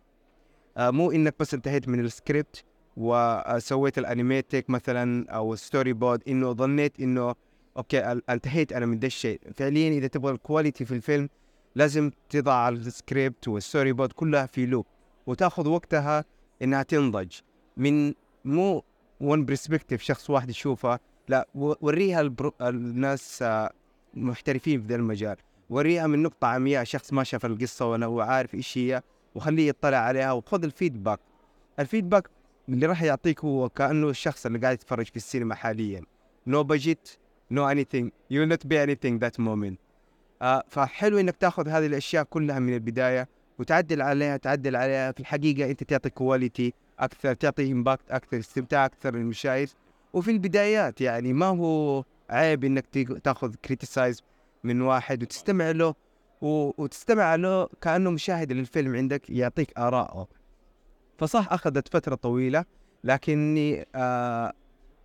آه 0.76 0.90
مو 0.90 1.10
إنك 1.10 1.34
بس 1.40 1.54
انتهيت 1.54 1.88
من 1.88 2.00
السكريبت 2.00 2.64
وسويت 2.96 3.98
ال 3.98 4.06
animatic 4.06 4.70
مثلا 4.70 5.30
أو 5.30 5.54
storyboard 5.54 6.22
إنه 6.28 6.52
ظنيت 6.52 7.00
إنه 7.00 7.34
okay 7.76 8.20
انتهيت 8.30 8.72
أنا 8.72 8.86
من 8.86 8.98
ده 8.98 9.06
الشيء. 9.06 9.40
فعليا 9.56 9.88
إذا 9.88 10.06
تبغى 10.06 10.32
ال 10.32 10.39
quality 10.39 10.84
في 10.84 10.94
الفيلم 10.94 11.28
لازم 11.74 12.10
تضع 12.28 12.68
ال 12.68 12.77
script 12.77 13.30
وال 13.30 13.48
storyboard 13.48 14.12
كلها 14.12 14.46
في 14.46 14.66
loop 14.66 14.86
وتاخذ 15.26 15.68
وقتها 15.68 16.24
إنها 16.62 16.82
تنضج. 16.82 17.32
من 17.76 18.14
مو 18.44 18.84
one 19.20 19.44
perspective 19.44 20.02
شخص 20.02 20.30
واحد 20.30 20.50
يشوفها 20.50 21.00
لا 21.28 21.48
وريها 21.54 22.20
البرو... 22.20 22.52
الناس 22.60 23.42
آه، 23.42 23.72
محترفين 24.14 24.80
في 24.80 24.86
ذا 24.86 24.94
المجال. 24.94 25.36
وريها 25.70 26.06
من 26.06 26.22
نقطة 26.22 26.46
عمياء 26.46 26.84
شخص 26.84 27.12
ما 27.12 27.24
شاف 27.24 27.46
القصة 27.46 27.86
ولا 27.90 28.06
هو 28.06 28.20
عارف 28.20 28.54
إيش 28.54 28.78
هي 28.78 29.02
وخليه 29.34 29.68
يطلع 29.68 29.96
عليها 29.96 30.32
وخذ 30.32 30.64
ال 30.64 30.70
feedback. 30.70 31.20
ال 31.78 31.84
feedback 31.84 32.30
اللي 32.68 32.86
راح 32.86 33.02
يعطيك 33.02 33.44
هو 33.44 33.68
كأنه 33.68 34.08
الشخص 34.08 34.46
اللي 34.46 34.58
قاعد 34.58 34.74
يتفرج 34.74 35.06
في 35.06 35.16
السينما 35.16 35.54
حاليا. 35.54 36.02
no 36.46 36.62
budget 36.62 37.18
no 37.50 37.74
anything 37.74 38.06
you 38.32 38.36
will 38.36 38.52
not 38.52 38.68
be 38.68 38.76
anything 38.76 39.18
that 39.18 39.38
moment. 39.38 39.76
آه 39.76 39.91
فحلو 40.68 41.18
إنك 41.18 41.36
تاخذ 41.36 41.68
هذه 41.68 41.86
الأشياء 41.86 42.24
كلها 42.24 42.58
من 42.58 42.74
البداية 42.74 43.28
وتعدل 43.58 44.02
عليها 44.02 44.36
تعدل 44.36 44.76
عليها. 44.76 45.12
في 45.12 45.20
الحقيقة 45.20 45.70
أنت 45.70 45.84
تعطي 45.84 46.10
quality 46.10 46.74
أكثر 46.98 47.34
تعطي 47.34 47.72
impact 47.72 48.10
أكثر 48.10 48.38
استمتاع 48.38 48.84
أكثر 48.84 49.14
للمشاهد 49.14 49.68
وفي 50.12 50.30
البدايات 50.30 51.00
يعني 51.00 51.32
ما 51.32 51.46
هو 51.46 52.04
عيب 52.30 52.64
إنك 52.64 52.86
تاخذ 53.24 53.54
criticize 53.54 54.22
من 54.64 54.80
واحد 54.80 55.22
وتستمع 55.22 55.70
له 55.70 55.94
وتستمع 56.40 57.34
له 57.34 57.68
كأنه 57.80 58.10
مشاهد 58.10 58.52
للفيلم 58.52 58.96
عندك 58.96 59.30
يعطيك 59.30 59.78
آراءه. 59.78 60.28
فصح 61.18 61.52
أخذت 61.52 61.88
فترة 61.88 62.14
طويلة 62.14 62.64
لكني 63.04 63.86
آه 63.94 64.52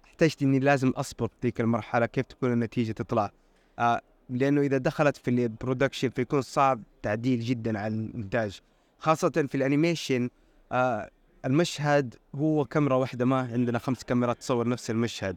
احتجت 0.05 0.41
إني 0.41 0.59
لازم 0.59 0.89
أصبر 0.89 1.29
ذيك 1.43 1.61
المرحلة. 1.61 2.05
كيف 2.05 2.25
تكون 2.25 2.53
النتيجة 2.53 2.91
تطلع؟ 2.91 3.31
آه 3.79 4.01
لأنه 4.29 4.61
إذا 4.61 4.77
دخلت 4.77 5.17
في 5.17 5.29
ال 5.29 5.37
production 5.37 6.09
فيكون 6.09 6.41
صعب 6.41 6.81
تعديل 7.01 7.39
جدا 7.39 7.79
على 7.79 7.95
الانتاج 7.95 8.59
خاصة 8.99 9.29
في 9.29 9.55
ال 9.55 9.63
animation 9.63 10.29
آه 10.71 11.09
المشهد 11.45 12.15
هو 12.35 12.65
كاميرا 12.65 12.95
واحدة 12.95 13.25
ما 13.25 13.39
عندنا 13.39 13.79
خمس 13.79 14.03
كاميرات 14.03 14.37
تصور 14.39 14.67
نفس 14.67 14.89
المشهد 14.89 15.35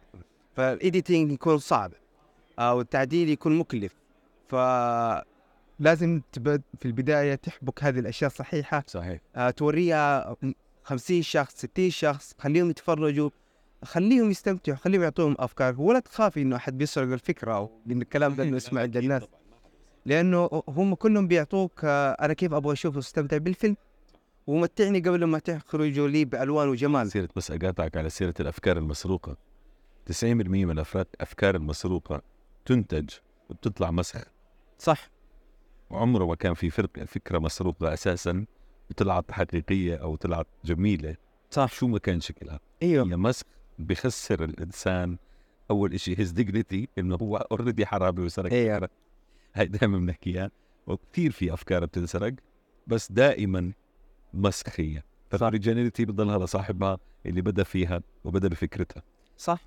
فال 0.57 0.74
editing 0.74 1.33
يكون 1.33 1.59
صعب 1.59 1.93
آه 2.59 2.75
والتعديل 2.75 3.29
يكون 3.29 3.59
مكلف 3.59 3.93
فلازم 4.49 6.21
تبد 6.33 6.63
في 6.79 6.87
البداية 6.87 7.35
تحبك 7.35 7.85
هذه 7.85 7.99
الأشياء 7.99 8.31
صحيحه 8.31 8.85
صحيح. 8.87 9.21
آه 9.37 9.51
توريها 9.51 10.37
50 10.85 11.23
شخص 11.23 11.55
60 11.57 11.91
شخص 11.91 12.35
خليهم 12.39 12.71
يتفرجوا 12.71 13.31
خليهم 13.85 14.31
يستمتعوا 14.31 14.77
خليهم 14.77 15.03
يعطوهم 15.03 15.37
أفكار. 15.39 15.81
ولا 15.81 15.99
تخافي 16.01 16.43
إنه 16.43 16.57
أحد 16.57 16.79
بيسرق 16.79 17.13
الفكرة 17.13 17.55
أو 17.55 17.71
من 17.87 18.03
الكلام 18.03 18.35
ده 18.35 18.43
انه 18.43 18.57
يسمع 18.57 18.81
عند 18.81 18.97
الناس 18.97 19.23
لأنه 20.07 20.63
هم 20.69 20.95
كلهم 20.95 21.29
بيعطوك 21.29 21.85
آه 21.85 22.11
أنا 22.13 22.33
كيف 22.33 22.53
أبغى 22.53 22.73
أشوف 22.73 22.97
وأستمتع 22.97 23.37
بالفيلم؟ 23.37 23.77
ومتعني 24.47 25.01
قبل 25.01 25.25
ما 25.25 25.39
تخرجوا 25.39 26.09
لي 26.09 26.25
بألوان 26.25 26.69
وجمال. 26.69 27.11
سيرة 27.11 27.29
بس 27.37 27.51
أقاطعك 27.51 27.97
على 27.97 28.11
سيرة 28.11 28.35
الأفكار 28.41 28.79
المسروقة. 28.79 29.37
90% 30.07 30.25
من 30.25 30.71
الأفراد 30.71 31.07
الأفكار 31.15 31.55
المسروقة 31.57 32.23
تنتج 32.65 33.09
وبتطلع 33.51 33.91
مسخ. 33.91 34.23
صح. 34.79 35.11
وعمره 35.91 36.27
ما 36.27 36.35
كان 36.35 36.55
في 36.55 36.71
فرق 36.71 37.05
فكرة 37.05 37.39
مسروقة 37.39 37.93
أساسا 37.95 38.47
طلعت 38.97 39.31
حقيقية 39.33 39.97
أو 39.97 40.17
طلعت 40.17 40.47
جميلة. 40.65 41.17
صح. 41.51 41.73
شو 41.73 41.87
ما 41.87 41.99
كان 41.99 42.21
شكلها. 42.21 42.61
أيوه. 42.83 43.07
هي 43.07 43.17
مسخ 43.17 43.47
بخسر 43.85 44.45
الإنسان 44.45 45.19
أول 45.71 45.95
إشي 45.95 46.19
his 46.19 46.31
dignity 46.31 46.89
إنه 46.99 47.17
هو 47.23 47.37
already 47.37 47.87
حرامي 47.87 48.21
وسرق 48.25 48.51
فكرة. 48.51 48.91
هاي 49.55 49.67
دائما 49.67 49.99
بنحكيها 49.99 50.51
وكثير 50.87 51.31
في 51.31 51.53
أفكار 51.55 51.85
بتنسرق 51.85 52.33
بس 52.87 53.13
دائما 53.13 53.73
مسخ 54.35 54.81
هي 54.81 55.03
فال 55.31 55.42
originality 55.42 56.05
بتضلها 56.05 56.39
لصاحبها 56.45 56.99
اللي 57.27 57.43
بدأ 57.43 57.63
فيها 57.63 58.03
وبدأ 58.25 58.49
بفكرتها. 58.49 59.03
صح. 59.37 59.61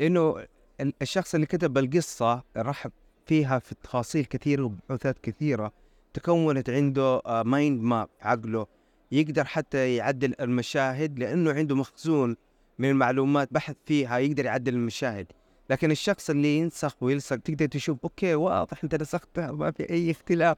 لأنه 0.00 0.46
ال- 0.80 0.92
الشخص 1.02 1.34
اللي 1.34 1.46
كتب 1.46 1.78
القصة 1.78 2.42
رحب 2.56 2.92
فيها 3.26 3.58
في 3.58 3.74
تفاصيل 3.74 4.24
كثيرة 4.24 4.62
وبحوثات 4.62 5.18
كثيرة 5.18 5.72
تكونت 6.14 6.70
عنده 6.70 7.22
mind 7.44 7.82
map 7.82 8.08
عقله 8.20 8.66
يقدر 9.12 9.44
حتى 9.44 9.96
يعدل 9.96 10.34
المشاهد 10.40 11.18
لأنه 11.18 11.52
عنده 11.52 11.76
مخزون 11.76 12.36
من 12.78 12.90
المعلومات 12.90 13.48
بحث 13.52 13.76
فيها 13.86 14.18
يقدر 14.18 14.44
يعدل 14.44 14.74
المشاهد. 14.74 15.26
لكن 15.70 15.90
الشخص 15.90 16.30
اللي 16.30 16.58
ينسخ 16.58 17.02
ويلصق 17.02 17.36
تقدر 17.36 17.66
تشوف 17.66 17.98
okay 18.04 18.34
واضح 18.34 18.84
إنت 18.84 18.94
نسختها 18.94 19.52
ما 19.52 19.70
في 19.70 19.90
أي 19.90 20.10
اختلاف. 20.10 20.56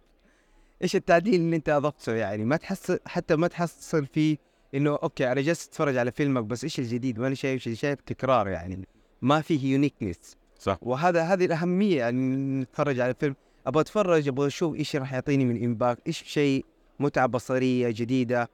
إيش 0.82 0.96
التعديل 0.96 1.34
اللي 1.34 1.56
أنت 1.56 1.68
أضفته 1.68 2.14
يعني؟ 2.14 2.44
ما 2.44 2.56
تحس 2.56 2.98
حتى 3.06 3.36
ما 3.36 3.48
تحصل 3.48 4.06
فيه 4.06 4.36
إنه 4.74 4.98
okay 5.02 5.32
أنا 5.32 5.40
جالس 5.40 5.66
أتفرج 5.66 5.96
على 5.96 6.12
فيلمك 6.12 6.44
بس 6.44 6.64
إيش 6.64 6.78
الجديد؟ 6.78 7.18
ماني 7.18 7.34
شايف 7.34 7.62
شيء 7.62 7.74
شايف 7.74 8.00
تكرار 8.00 8.48
يعني. 8.48 8.88
ما 9.22 9.40
فيه 9.40 9.72
uniqueness 9.72 10.36
صح. 10.58 10.78
وهذا 10.82 11.22
هذه 11.22 11.44
الأهمية 11.44 11.98
يعني 11.98 12.36
نتفرج 12.60 13.00
على 13.00 13.14
فيلم 13.14 13.34
أبغى 13.66 13.80
أتفرج 13.80 14.28
أبغى 14.28 14.46
أشوف 14.46 14.74
إيش 14.74 14.96
راح 14.96 15.12
يعطيني 15.12 15.44
من 15.44 15.64
impact 15.64 16.00
إيش 16.06 16.22
شيء 16.22 16.64
متعة 17.00 17.26
بصرية 17.26 17.90
جديدة. 17.90 18.50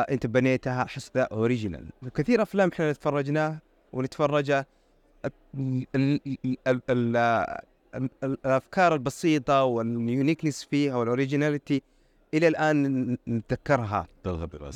انت 0.00 0.26
بنيتها 0.26 0.82
احس 0.82 1.10
ذا 1.16 1.22
original 1.22 1.88
كثير 2.14 2.42
أفلام 2.42 2.70
إحنا 2.72 2.92
تفرجناها 2.92 3.60
ونتفرجها 3.92 4.66
ال- 5.24 5.86
ال- 5.94 6.20
ال- 6.26 6.58
ال- 6.68 6.82
ال- 6.90 7.16
ال- 7.94 8.10
الأفكار 8.24 8.94
البسيطة 8.94 9.64
وال 9.64 9.81
uniqueness 9.81 10.64
فيها 10.64 10.96
وال 10.96 11.09
originality 11.09 11.82
إلى 12.34 12.48
الآن 12.48 13.16
نتذكرها. 13.28 14.06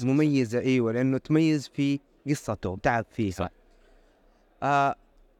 مميزة 0.05 0.59
إيوه 0.61 0.93
لأنه 0.93 1.19
تميز 1.19 1.69
في 1.75 2.01
قصته 2.29 2.79
تعب 2.83 3.05
فيها. 3.11 3.33
صح. 3.33 3.49
آه 4.63 4.95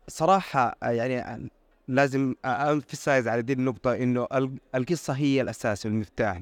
صراحة 0.09 0.77
آه، 0.83 0.91
يعني 0.91 1.19
آه، 1.21 1.41
لازم 1.89 2.35
emphasize 2.45 3.29
على 3.29 3.43
دي 3.43 3.53
النقطة 3.53 3.95
إنه 3.95 4.27
ال- 4.35 4.59
القصة 4.75 5.13
هي 5.13 5.41
الأساس 5.41 5.87
والمفتاح 5.87 6.41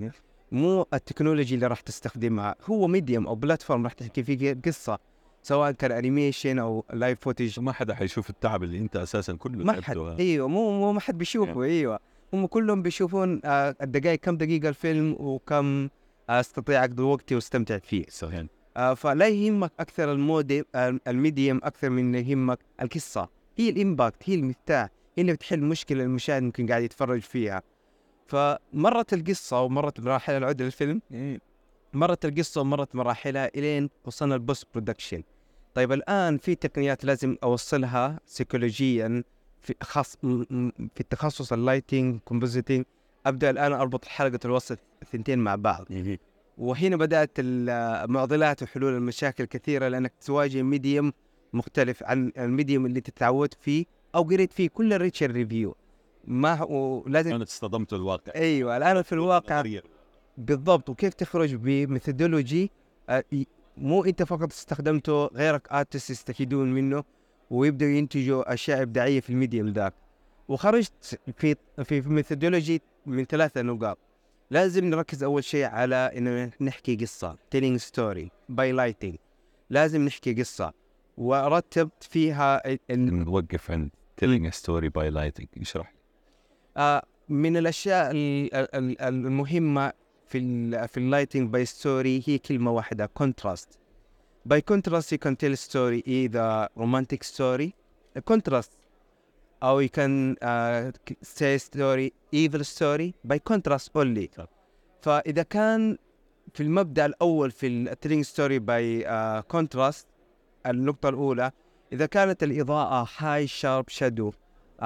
مو 0.55 0.87
ال 0.95 1.00
technology 1.00 1.55
اللي 1.55 1.67
راح 1.67 1.81
تستخدمها 1.81 2.55
هو 2.67 2.87
medium 2.87 3.27
أو 3.27 3.35
platform 3.35 3.85
راح 3.85 3.93
تحكي 3.93 4.23
فيه 4.23 4.59
قصة 4.65 4.99
سواء 5.43 5.71
كان 5.71 5.93
animation 5.93 6.59
أو 6.59 6.85
live 6.93 7.21
footage 7.21 7.61
ما 7.61 7.73
حدا 7.73 7.95
حيشوف 7.95 8.31
التعب 8.31 8.63
اللي 8.63 8.79
أنت 8.79 8.97
أساسا 8.97 9.33
كله 9.33 9.65
ما 9.65 9.83
حد. 9.83 9.97
أيوه 9.99 10.49
مو 10.49 10.71
مو 10.71 10.93
ما 10.93 11.01
حد 11.01 11.19
بيشوفه 11.19 11.63
أيوه. 11.63 11.99
هم 12.33 12.47
كلهم 12.47 12.83
بيشوفون 12.83 13.41
آه 13.45 13.77
الدقائق 13.83 14.19
كم 14.21 14.37
دقيقة 14.37 14.69
الفيلم 14.69 15.17
وكم 15.21 15.89
آه 16.31 16.41
أستطيع 16.41 16.85
أقضي 16.85 17.03
وقتي 17.03 17.35
وأستمتع 17.35 17.79
فيه. 17.79 18.05
صحيح. 18.09 18.45
آه 18.77 18.95
فلا 18.95 19.29
يهمك 19.29 19.73
أكثر 19.81 20.13
ال 20.13 20.23
medi 20.23 20.65
آه 20.75 20.99
ال 21.09 21.16
medium 21.16 21.61
أكثر 21.65 21.91
من 21.91 22.15
يهمك 22.15 22.59
القصة. 22.83 23.29
هي 23.57 23.69
ال 23.71 23.78
impact 23.78 24.23
هي 24.25 24.35
المفتاح 24.35 24.89
هي 25.19 25.21
اللي 25.21 25.33
بتحل 25.33 25.61
مشكلة 25.61 26.03
المشاهد 26.05 26.43
ممكن 26.43 26.67
قاعد 26.67 26.83
يتفرج 26.83 27.21
فيها. 27.21 27.63
فمرت 28.27 29.13
القصة 29.15 29.61
ومرت 29.63 30.01
مراحل 30.01 30.33
العود 30.35 30.63
للفيلم. 30.63 31.03
مرت 31.93 32.25
القصة 32.25 32.61
ومرت 32.61 32.95
مراحلها 32.95 33.51
إلين 33.55 33.91
وصلنا 34.05 34.35
ال 34.35 34.41
post 34.41 34.67
production 34.75 35.23
طيب 35.75 35.93
الآن 35.93 36.39
في 36.39 36.55
تقنيات 36.55 37.05
لازم 37.05 37.37
أوصلها 37.43 38.21
سيكولوجيا 38.27 39.25
في 39.63 39.75
خاص 39.83 40.17
في 40.95 41.01
التخصص 41.01 41.53
ال 41.53 41.61
lighting 41.61 42.21
compositing 42.25 42.85
أبدأ 43.27 43.51
الآن 43.51 43.73
أربط 43.73 44.05
حلقة 44.05 44.39
الوسط 44.45 44.79
الثنتين 45.03 45.39
مع 45.39 45.55
بعض. 45.55 45.87
وهنا 46.59 46.97
بدأت 46.97 47.31
ال- 47.39 48.11
معضلات 48.13 48.63
وحلول 48.63 48.95
المشاكل 48.97 49.45
كثيرة 49.45 49.89
لأنك 49.89 50.13
تواجه 50.27 50.63
medium 50.63 51.13
مختلف 51.53 52.03
عن 52.03 52.33
ال 52.39 52.46
medium 52.46 52.87
اللي 52.87 53.01
تتعود 53.01 53.55
فيه 53.61 53.85
أو 54.15 54.23
قريت 54.23 54.53
فيه 54.53 54.69
كل 54.69 54.93
ال 54.93 54.96
literature 54.96 55.31
review 55.31 55.77
ما 56.27 56.55
هو 56.55 57.05
لازم 57.09 57.35
أنا 57.35 57.45
اصطدمت 57.45 57.93
الواقع 57.93 58.33
أيوه 58.35 58.77
الآن 58.77 59.03
في 59.03 59.13
الواقع 59.13 59.63
بالضبط. 60.39 60.91
وكيف 60.91 61.15
تخرج 61.15 61.55
ب 61.55 61.64
methodology؟ 61.64 62.71
آه، 63.09 63.25
مو 63.77 64.05
أنت 64.05 64.23
فقط 64.23 64.51
استخدمته 64.53 65.27
غيرك 65.27 65.73
artist 65.73 66.11
يستفيدون 66.11 66.73
منه 66.73 67.05
ويبدأوا 67.51 67.91
ينتجوا 67.91 68.55
أشياء 68.55 68.83
إبداعية 68.83 69.21
في 69.21 69.31
ال 69.31 69.36
medium 69.36 69.69
ذاك. 69.69 69.95
وخرجت 70.49 71.21
في 71.37 71.57
في 71.85 72.01
methodology 72.01 72.83
من 73.07 73.25
ثلاثة 73.25 73.63
نقاط. 73.63 73.99
لازم 74.51 74.85
نركز 74.85 75.23
أول 75.23 75.45
شيء 75.45 75.65
على 75.65 75.97
إنه 75.97 76.51
نحكي 76.61 76.97
قصة 76.97 77.37
telling 77.57 77.77
story 77.77 78.31
by 78.49 78.73
lighting 78.73 79.17
لازم 79.71 80.05
نحكي 80.05 80.35
قصة. 80.35 80.73
ورتبت 81.17 82.03
فيها 82.03 82.63
ال- 82.73 82.79
نوقف 83.25 83.71
عند 83.71 83.91
telling 84.25 84.47
a 84.51 84.57
story 84.61 84.89
by 84.89 85.11
lighting. 85.15 85.61
اشرح 85.61 85.93
لي. 85.93 85.99
من 87.29 87.57
الأشياء 87.57 88.11
ال- 88.11 88.55
ال- 88.55 88.75
ال- 88.75 89.01
المهمة 89.03 89.93
في 90.27 90.39
في 90.89 90.97
ال 90.97 91.03
lighting 91.03 91.49
by 91.51 91.65
story 91.65 92.23
هي 92.27 92.39
كلمة 92.39 92.71
واحدة 92.71 93.07
contrast 93.07 93.79
by 94.47 94.61
contrast 94.61 95.15
you 95.15 95.19
can 95.19 95.33
tell 95.37 95.57
story 95.57 96.03
either 96.07 96.69
romantic 96.83 97.23
story 97.35 97.71
a 98.19 98.21
contrast. 98.35 98.71
أو 99.63 99.83
you 99.87 99.89
can 99.89 100.37
uh, 100.43 100.93
say 101.23 101.59
story 101.59 102.11
evil 102.33 102.65
story 102.65 103.13
by 103.33 103.39
contrast 103.53 103.89
only. 103.97 104.29
طب. 104.37 104.49
فإذا 105.03 105.43
كان 105.43 105.99
في 106.55 106.63
المبدأ 106.63 107.07
الأول 107.07 107.51
في 107.51 107.67
ال 107.67 107.74
telling 107.74 108.25
story 108.25 108.59
by 108.59 109.05
contrast 109.43 110.07
النقطة 110.67 111.09
الأولى 111.09 111.51
إذا 111.93 112.07
كانت 112.07 112.43
الإضاءة 112.43 113.09
high 113.19 113.47
sharp 113.47 113.89
shadow 113.89 114.33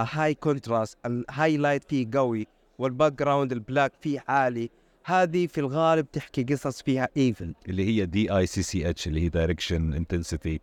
high 0.03 0.35
contrast 0.35 0.99
ال 1.07 1.14
highlight 1.14 1.85
فيه 1.85 2.07
قوي 2.15 2.47
وال 2.79 3.13
background 3.13 3.53
ال 3.53 3.59
black 3.59 3.93
فيه 4.01 4.25
عالي 4.29 4.71
هذه 5.05 5.47
في 5.47 5.59
الغالب 5.61 6.11
تحكي 6.13 6.43
قصص 6.43 6.83
فيها 6.83 7.09
evil 7.17 7.55
اللي 7.69 7.85
هي 7.87 8.07
دي 8.07 8.37
اي 8.37 8.47
سي 8.47 8.63
سي 8.63 8.91
اتش 8.91 9.09
اللي 9.09 9.21
هي 9.21 9.29
direction 9.29 9.95
intensity 9.95 10.61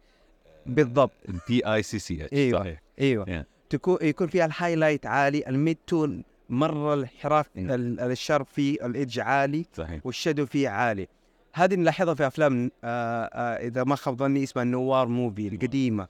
بالضبط. 0.65 1.11
دي 1.47 1.67
اي 1.73 1.83
سي 1.83 1.99
سي 1.99 2.25
اتش 2.25 2.33
أيوة. 2.33 2.59
صحيح. 2.59 2.81
إيوه. 3.01 3.25
Yeah. 3.25 3.45
تكون 3.69 3.97
يكون 4.01 4.27
فيها 4.27 4.45
ال 4.45 4.51
highlight 4.51 5.05
عالي 5.05 5.47
ال 5.49 5.56
mid 5.56 5.77
tone 5.87 6.23
مرة 6.49 6.93
الانحراف 6.93 7.45
Mm. 7.45 7.49
ال- 7.57 7.99
ال 7.99 8.07
sharp 8.07 8.45
فيه 8.45 8.85
ال 8.85 8.92
edge 8.92 9.19
عالي 9.19 9.65
صحيح. 9.73 10.05
وال 10.05 10.15
shadow 10.15 10.45
فيه 10.45 10.69
عالي. 10.69 11.07
هذه 11.53 11.75
نلاحظها 11.75 12.13
في 12.13 12.27
أفلام 12.27 12.71
آه 12.83 13.23
آه 13.25 13.67
إذا 13.67 13.83
ما 13.83 13.95
خاب 13.95 14.17
ظني 14.17 14.43
اسمها 14.43 14.63
ال 14.63 14.72
noir 14.72 15.07
movie 15.07 15.47
القديمة. 15.47 16.07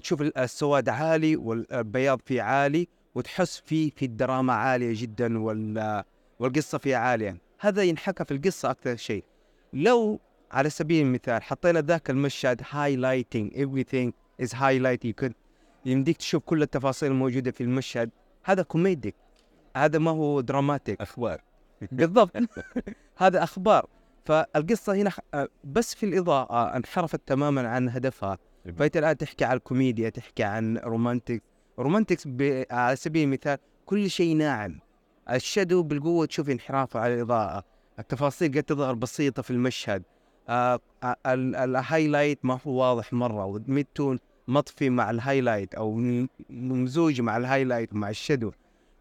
تشوف 0.00 0.22
ال- 0.22 0.38
السواد 0.38 0.88
عالي 0.88 1.36
والبياض 1.36 2.20
فيه 2.26 2.42
عالي 2.42 2.88
وتحس 3.14 3.62
فيه 3.66 3.90
في 3.96 4.04
الدراما 4.04 4.52
عالية 4.52 4.92
جدا 4.96 5.38
وال 5.38 6.04
والقصة 6.38 6.78
فيه 6.78 6.96
عالية. 6.96 7.36
هذا 7.60 7.82
ينحكى 7.82 8.24
في 8.24 8.34
القصة 8.34 8.70
أكثر 8.70 8.96
شيء. 8.96 9.24
لو 9.72 10.20
على 10.52 10.70
سبيل 10.70 11.06
المثال 11.06 11.42
حطينا 11.42 11.80
ذاك 11.80 12.10
المشهد 12.10 12.62
highlighting 12.70 13.52
everything 13.52 14.10
is 14.46 14.50
highlighted 14.52 15.04
يمكن 15.04 15.32
يمديك 15.86 16.16
تشوف 16.16 16.42
كل 16.42 16.62
التفاصيل 16.62 17.10
الموجودة 17.10 17.50
في 17.50 17.60
المشهد. 17.62 18.10
هذا 18.44 18.62
comedic 18.62 19.14
هذا 19.76 19.98
ما 19.98 20.10
هو 20.10 20.40
dramatic 20.40 21.00
أخبار. 21.00 21.40
بالضبط. 21.92 22.36
هذا 23.18 23.42
أخبار. 23.42 23.86
فالقصة 24.24 24.94
هنا 24.94 25.10
بس 25.64 25.94
في 25.94 26.06
الإضاءة 26.06 26.76
انحرفت 26.76 27.20
تماما 27.26 27.68
عن 27.68 27.88
هدفها. 27.88 28.38
فانت 28.72 28.96
الآن 28.96 29.16
تحكي 29.16 29.44
عن 29.44 29.56
الكوميديا 29.56 30.08
تحكي 30.08 30.42
عن 30.42 30.78
romantic. 30.78 31.42
romantics. 31.78 32.28
على 32.70 32.96
سبيل 32.96 33.24
المثال 33.24 33.58
كل 33.86 34.10
شيء 34.10 34.36
ناعم. 34.36 34.80
ال 35.30 35.37
shadow 35.37 35.82
بالقوة 35.82 36.26
تشوف 36.26 36.50
انحرافه 36.50 37.00
على 37.00 37.14
الإضاءة. 37.14 37.64
التفاصيل 37.98 38.48
قد 38.56 38.62
تظهر 38.62 38.94
بسيطة 38.94 39.42
في 39.42 39.50
المشهد. 39.50 40.02
آه 40.48 40.80
آه، 41.02 41.16
ال- 41.26 41.56
ال 41.56 41.64
highlight 41.64 42.38
ما 42.42 42.58
هو 42.66 42.72
واضح 42.72 43.12
مرة. 43.12 43.44
وال 43.44 43.61
mid 43.61 43.86
tone 43.94 44.18
مطفي 44.48 44.90
مع 44.90 45.10
ال 45.10 45.16
highlight 45.16 45.74
أو 45.74 45.94
ممزوج 46.50 47.20
مع 47.20 47.36
ال 47.36 47.42
highlight 47.42 47.94
مع 47.94 48.10
ال 48.10 48.15
shadow. 48.15 48.52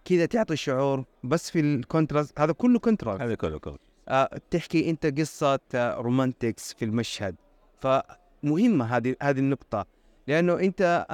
كذا 0.05 0.25
تعطي 0.25 0.55
شعور 0.55 1.05
بس 1.23 1.51
في 1.51 1.59
ال 1.59 1.67
contrast. 1.67 2.39
هذا 2.39 2.51
كله 2.53 2.79
contrast. 2.79 3.21
هذا 3.21 3.35
كله 3.35 3.59
كله 3.59 3.77
آه، 4.07 4.39
تحكي 4.51 4.89
أنت 4.89 5.19
قصة 5.19 5.59
romantics 5.75 6.73
في 6.73 6.85
المشهد. 6.85 7.35
فمهمه 8.49 8.85
هذه 8.97 9.15
هذه 9.21 9.39
النقطة. 9.39 9.85
لأنه 10.27 10.53
أنت 10.59 11.05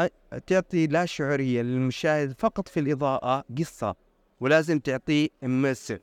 تعطي 0.47 0.87
لا 0.87 1.05
شعورية 1.05 1.61
للمشاهد 1.61 2.35
فقط 2.37 2.67
في 2.67 2.79
الإضاءة 2.79 3.43
قصة 3.57 3.95
ولازم 4.39 4.79
تعطيه 4.79 5.29
immersive 5.43 5.99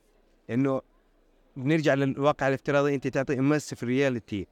انه 0.49 0.81
بنرجع 1.57 1.93
للواقع 1.93 2.47
الافتراضي 2.47 2.95
أنت 2.95 3.07
تعطي 3.07 3.39
immersive 3.39 3.83
reality 3.83 4.47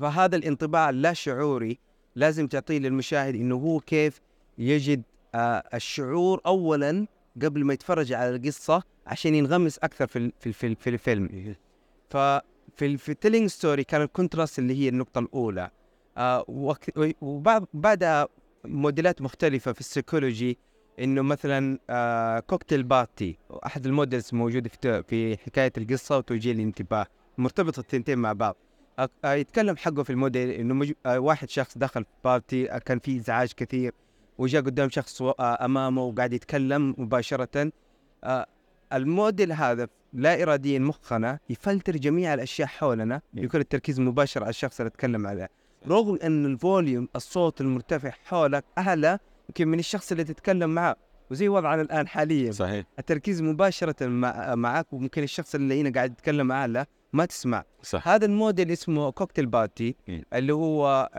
فهذا 0.00 0.36
الانطباع 0.36 0.90
اللا 0.90 1.12
شعوري 1.12 1.78
لازم 2.14 2.46
تعطيه 2.46 2.78
للمشاهد 2.78 3.34
إنه 3.34 3.54
هو 3.54 3.80
كيف 3.80 4.20
يجد 4.58 5.02
آه 5.34 5.64
الشعور 5.74 6.40
اولا 6.46 7.06
قبل 7.42 7.64
ما 7.64 7.72
يتفرج 7.74 8.12
على 8.12 8.36
القصة 8.36 8.82
عشان 9.06 9.34
ينغمس 9.34 9.78
أكثر 9.78 10.06
في 10.06 10.32
في 10.40 10.52
في, 10.52 10.74
في 10.74 10.90
الفيلم. 10.90 11.54
ففي 12.10 12.42
ال- 12.86 12.98
في 12.98 13.08
ال 13.12 13.17
telling 13.17 13.48
story 13.48 13.84
كان 13.84 14.02
ال 14.02 14.08
contrast 14.08 14.58
اللي 14.58 14.74
هي 14.84 14.88
النقطة 14.88 15.18
الأولى. 15.18 15.70
آه 16.20 16.44
وبعد 17.20 17.66
بعدها 17.74 18.28
موديلات 18.64 19.22
مختلفة 19.22 19.72
في 19.72 19.80
السيكولوجي 19.80 20.58
إنه 21.00 21.22
مثلا 21.22 21.78
آه 21.90 22.40
cocktail 22.40 22.82
party. 22.82 23.38
أحد 23.66 23.86
ال 23.86 23.93
models 23.93 24.34
موجودة 24.34 24.70
في 24.82 25.02
في 25.02 25.36
حكاية 25.36 25.72
القصة 25.78 26.18
وتوجيه 26.18 26.52
الانتباه. 26.52 27.06
مرتبطة 27.38 27.80
التنتين 27.80 28.18
مع 28.18 28.32
بعض. 28.32 28.56
آه 29.24 29.34
يتكلم 29.34 29.76
حقه 29.76 30.02
في 30.02 30.10
الموديل 30.10 30.50
إنه 30.50 30.74
مج... 30.74 30.92
آه 31.06 31.18
واحد 31.20 31.50
شخص 31.50 31.78
دخل 31.78 32.04
party 32.24 32.72
آه 32.72 32.78
كان 32.78 32.98
في 32.98 33.16
إزعاج 33.16 33.52
كثير 33.52 33.92
وجاء 34.38 34.62
قدام 34.62 34.88
شخص 34.90 35.22
أمامه 35.40 36.02
وقاعد 36.02 36.32
يتكلم 36.32 36.94
مباشرة. 36.98 37.72
آه 38.24 38.46
الموديل 38.92 39.52
هذا 39.52 39.88
لا 40.12 40.42
اراديا 40.42 40.78
مخنا 40.78 41.38
يفلتر 41.50 41.96
جميع 41.96 42.34
الأشياء 42.34 42.68
حولنا. 42.68 43.20
يكون 43.34 43.60
التركيز 43.60 44.00
مباشر 44.00 44.42
على 44.42 44.50
الشخص 44.50 44.80
اللي 44.80 44.88
اتكلم 44.88 45.26
عليه. 45.26 45.59
رغم 45.88 46.18
أن 46.22 46.46
ال 46.46 46.55
volume 46.55 47.08
الصوت 47.16 47.60
المرتفع 47.60 48.10
حولك 48.10 48.64
اعلى 48.78 49.18
يمكن 49.48 49.68
من 49.68 49.78
الشخص 49.78 50.12
اللي 50.12 50.24
تتكلم 50.24 50.70
معه 50.70 50.96
وزي 51.30 51.48
وضعنا 51.48 51.82
الآن 51.82 52.08
حاليا. 52.08 52.52
صحيح. 52.52 52.86
التركيز 52.98 53.42
مباشرة 53.42 54.06
مع 54.06 54.54
معك 54.54 54.92
وممكن 54.92 55.22
الشخص 55.22 55.54
اللي 55.54 55.80
هنا 55.80 55.92
قاعد 55.92 56.12
يتكلم 56.12 56.52
اعلى 56.52 56.86
ما 57.12 57.24
تسمع. 57.24 57.64
صح. 57.82 58.08
هذا 58.08 58.26
الموديل 58.26 58.70
اسمه 58.70 59.10
cocktail 59.10 59.46
party 59.46 59.96
مم. 60.08 60.22
اللي 60.34 60.54
هو 60.54 61.10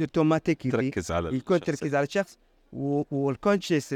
اوتوماتيكي 0.00 0.70
تركز 0.70 1.12
على 1.12 1.36
يكون. 1.36 1.60
تركيز 1.60 1.94
على 1.94 2.06
الشخص 2.06 2.38
وال 2.72 2.94
conscious 2.94 3.92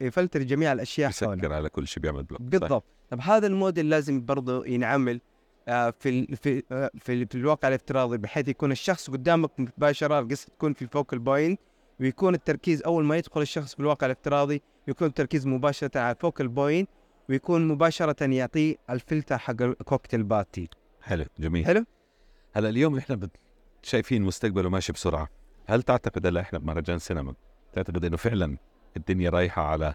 يفلتر 0.00 0.42
جميع 0.42 0.72
الأشياء 0.72 1.10
يسكر 1.10 1.52
على 1.52 1.68
كل 1.68 1.86
شيء 1.88 2.02
بيعمل 2.02 2.22
block. 2.22 2.42
بالضبط. 2.42 2.84
طب 3.10 3.20
هذا 3.20 3.46
الموديل 3.46 3.90
لازم 3.90 4.24
برضه 4.24 4.66
ينعمل 4.66 5.14
آه، 5.14 5.20
في 5.66 6.08
ال 6.08 6.36
في 6.36 6.62
آه، 6.72 6.90
في, 6.98 7.26
في 7.26 7.34
الواقع 7.34 7.68
الافتراضي 7.68 8.18
بحيث 8.18 8.48
يكون 8.48 8.72
الشخص 8.72 9.10
قدامك 9.10 9.50
مباشرة 9.60 10.18
القصة 10.20 10.48
تكون 10.48 10.72
في 10.72 10.82
ال 10.82 10.88
focal 10.88 11.18
point 11.18 11.60
ويكون 12.00 12.34
التركيز 12.34 12.82
أول 12.82 13.04
ما 13.04 13.16
يدخل 13.16 13.40
الشخص 13.40 13.74
في 13.74 13.80
الواقع 13.80 14.06
الافتراضي 14.06 14.62
يكون 14.88 15.08
التركيز 15.08 15.46
مباشرة 15.46 15.98
على 16.00 16.10
ال 16.14 16.20
focal 16.20 16.48
point 16.48 16.88
ويكون 17.28 17.68
مباشرة 17.68 18.24
يعطيه 18.24 18.76
الفلتر 18.90 19.38
حق 19.38 19.62
ال 19.62 19.69
cocktail 19.69 20.22
party 20.22 20.68
حلو 21.02 21.24
جميل. 21.38 21.64
حلو؟ 21.66 21.84
هلا 22.54 22.68
اليوم 22.68 22.96
إحنا 22.98 23.16
بت- 23.16 23.36
شايفين 23.82 24.22
مستقبله 24.22 24.68
ماشي 24.70 24.92
بسرعة. 24.92 25.28
هل 25.66 25.82
تعتقد 25.82 26.26
هلا 26.26 26.40
إحنا 26.40 26.58
بمهرجان 26.58 26.98
سينما 26.98 27.34
تعتقد 27.72 28.04
إنه 28.04 28.16
فعلا 28.16 28.56
الدنيا 28.96 29.30
رايحة 29.30 29.62
على 29.62 29.94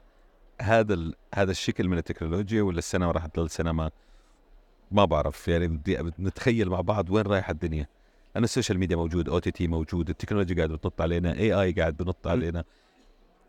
هذا 0.62 0.94
ال... 0.94 1.16
هذا 1.36 1.52
الشكل 1.52 1.88
من 1.88 1.98
التكنولوجيا 1.98 2.62
ولا 2.62 2.78
السينما 2.78 3.12
راح 3.12 3.26
تضل 3.26 3.50
سينما 3.50 3.92
ما 4.92 5.06
بعرف 5.06 5.48
يعني 5.48 5.68
بدي 5.68 5.98
نتخيل 6.20 6.70
مع 6.70 6.82
بعض 6.82 7.10
وين 7.10 7.26
رايحة 7.26 7.52
الدنيا. 7.52 7.88
لأن 8.36 8.44
ال 8.44 8.49
social 8.49 8.80
media 8.80 8.96
موجود 8.96 9.30
OTT 9.30 9.68
موجود 9.68 10.10
التكنولوجيا 10.10 10.56
قاعد 10.56 10.70
بتنط 10.70 11.02
علينا 11.02 11.34
AI 11.34 11.72
قاعد 11.72 11.98
بنط 11.98 12.28
علينا. 12.28 12.64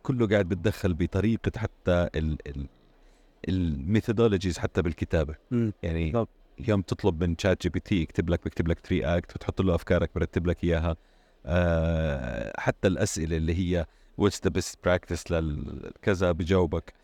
كله 0.02 0.26
قاعد 0.28 0.48
بتدخل 0.48 0.94
بطريقة 0.94 1.52
حتى 1.58 2.08
ال 2.14 2.38
ال 2.46 2.66
ال 3.48 3.56
methodologies 3.56 4.58
حتى 4.58 4.82
بالكتابة. 4.82 5.34
يعني 5.82 6.04
بالضبط. 6.04 6.28
اليوم 6.60 6.82
تطلب 6.82 7.24
من 7.24 7.38
ChatGPT 7.38 8.02
يكتب 8.02 8.30
لك 8.30 8.44
بيكتب 8.44 8.68
لك 8.68 8.78
3 8.78 9.16
act 9.16 9.34
بتحط 9.36 9.60
له 9.60 9.74
أفكارك 9.74 10.10
برتب 10.14 10.46
لك 10.46 10.64
إياها. 10.64 10.96
آه 11.46 12.52
حتى 12.60 12.88
الأسئلة 12.88 13.36
اللي 13.36 13.54
هي 13.54 13.86
what's 14.18 14.40
the 14.44 14.50
best 14.50 14.78
practice 14.84 15.30
لكذا 15.32 16.32
بجاوبك. 16.32 16.94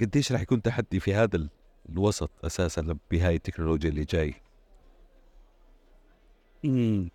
قديش 0.00 0.32
راح 0.32 0.40
يكون 0.40 0.62
تحدي 0.62 1.00
في 1.00 1.14
هذا 1.14 1.36
ال- 1.36 1.48
الوسط 1.88 2.30
أساسا 2.44 2.96
بهاي 3.10 3.34
التكنولوجيا 3.36 3.90
اللي 3.90 4.04
جاي. 4.04 4.34
مم. 6.64 7.10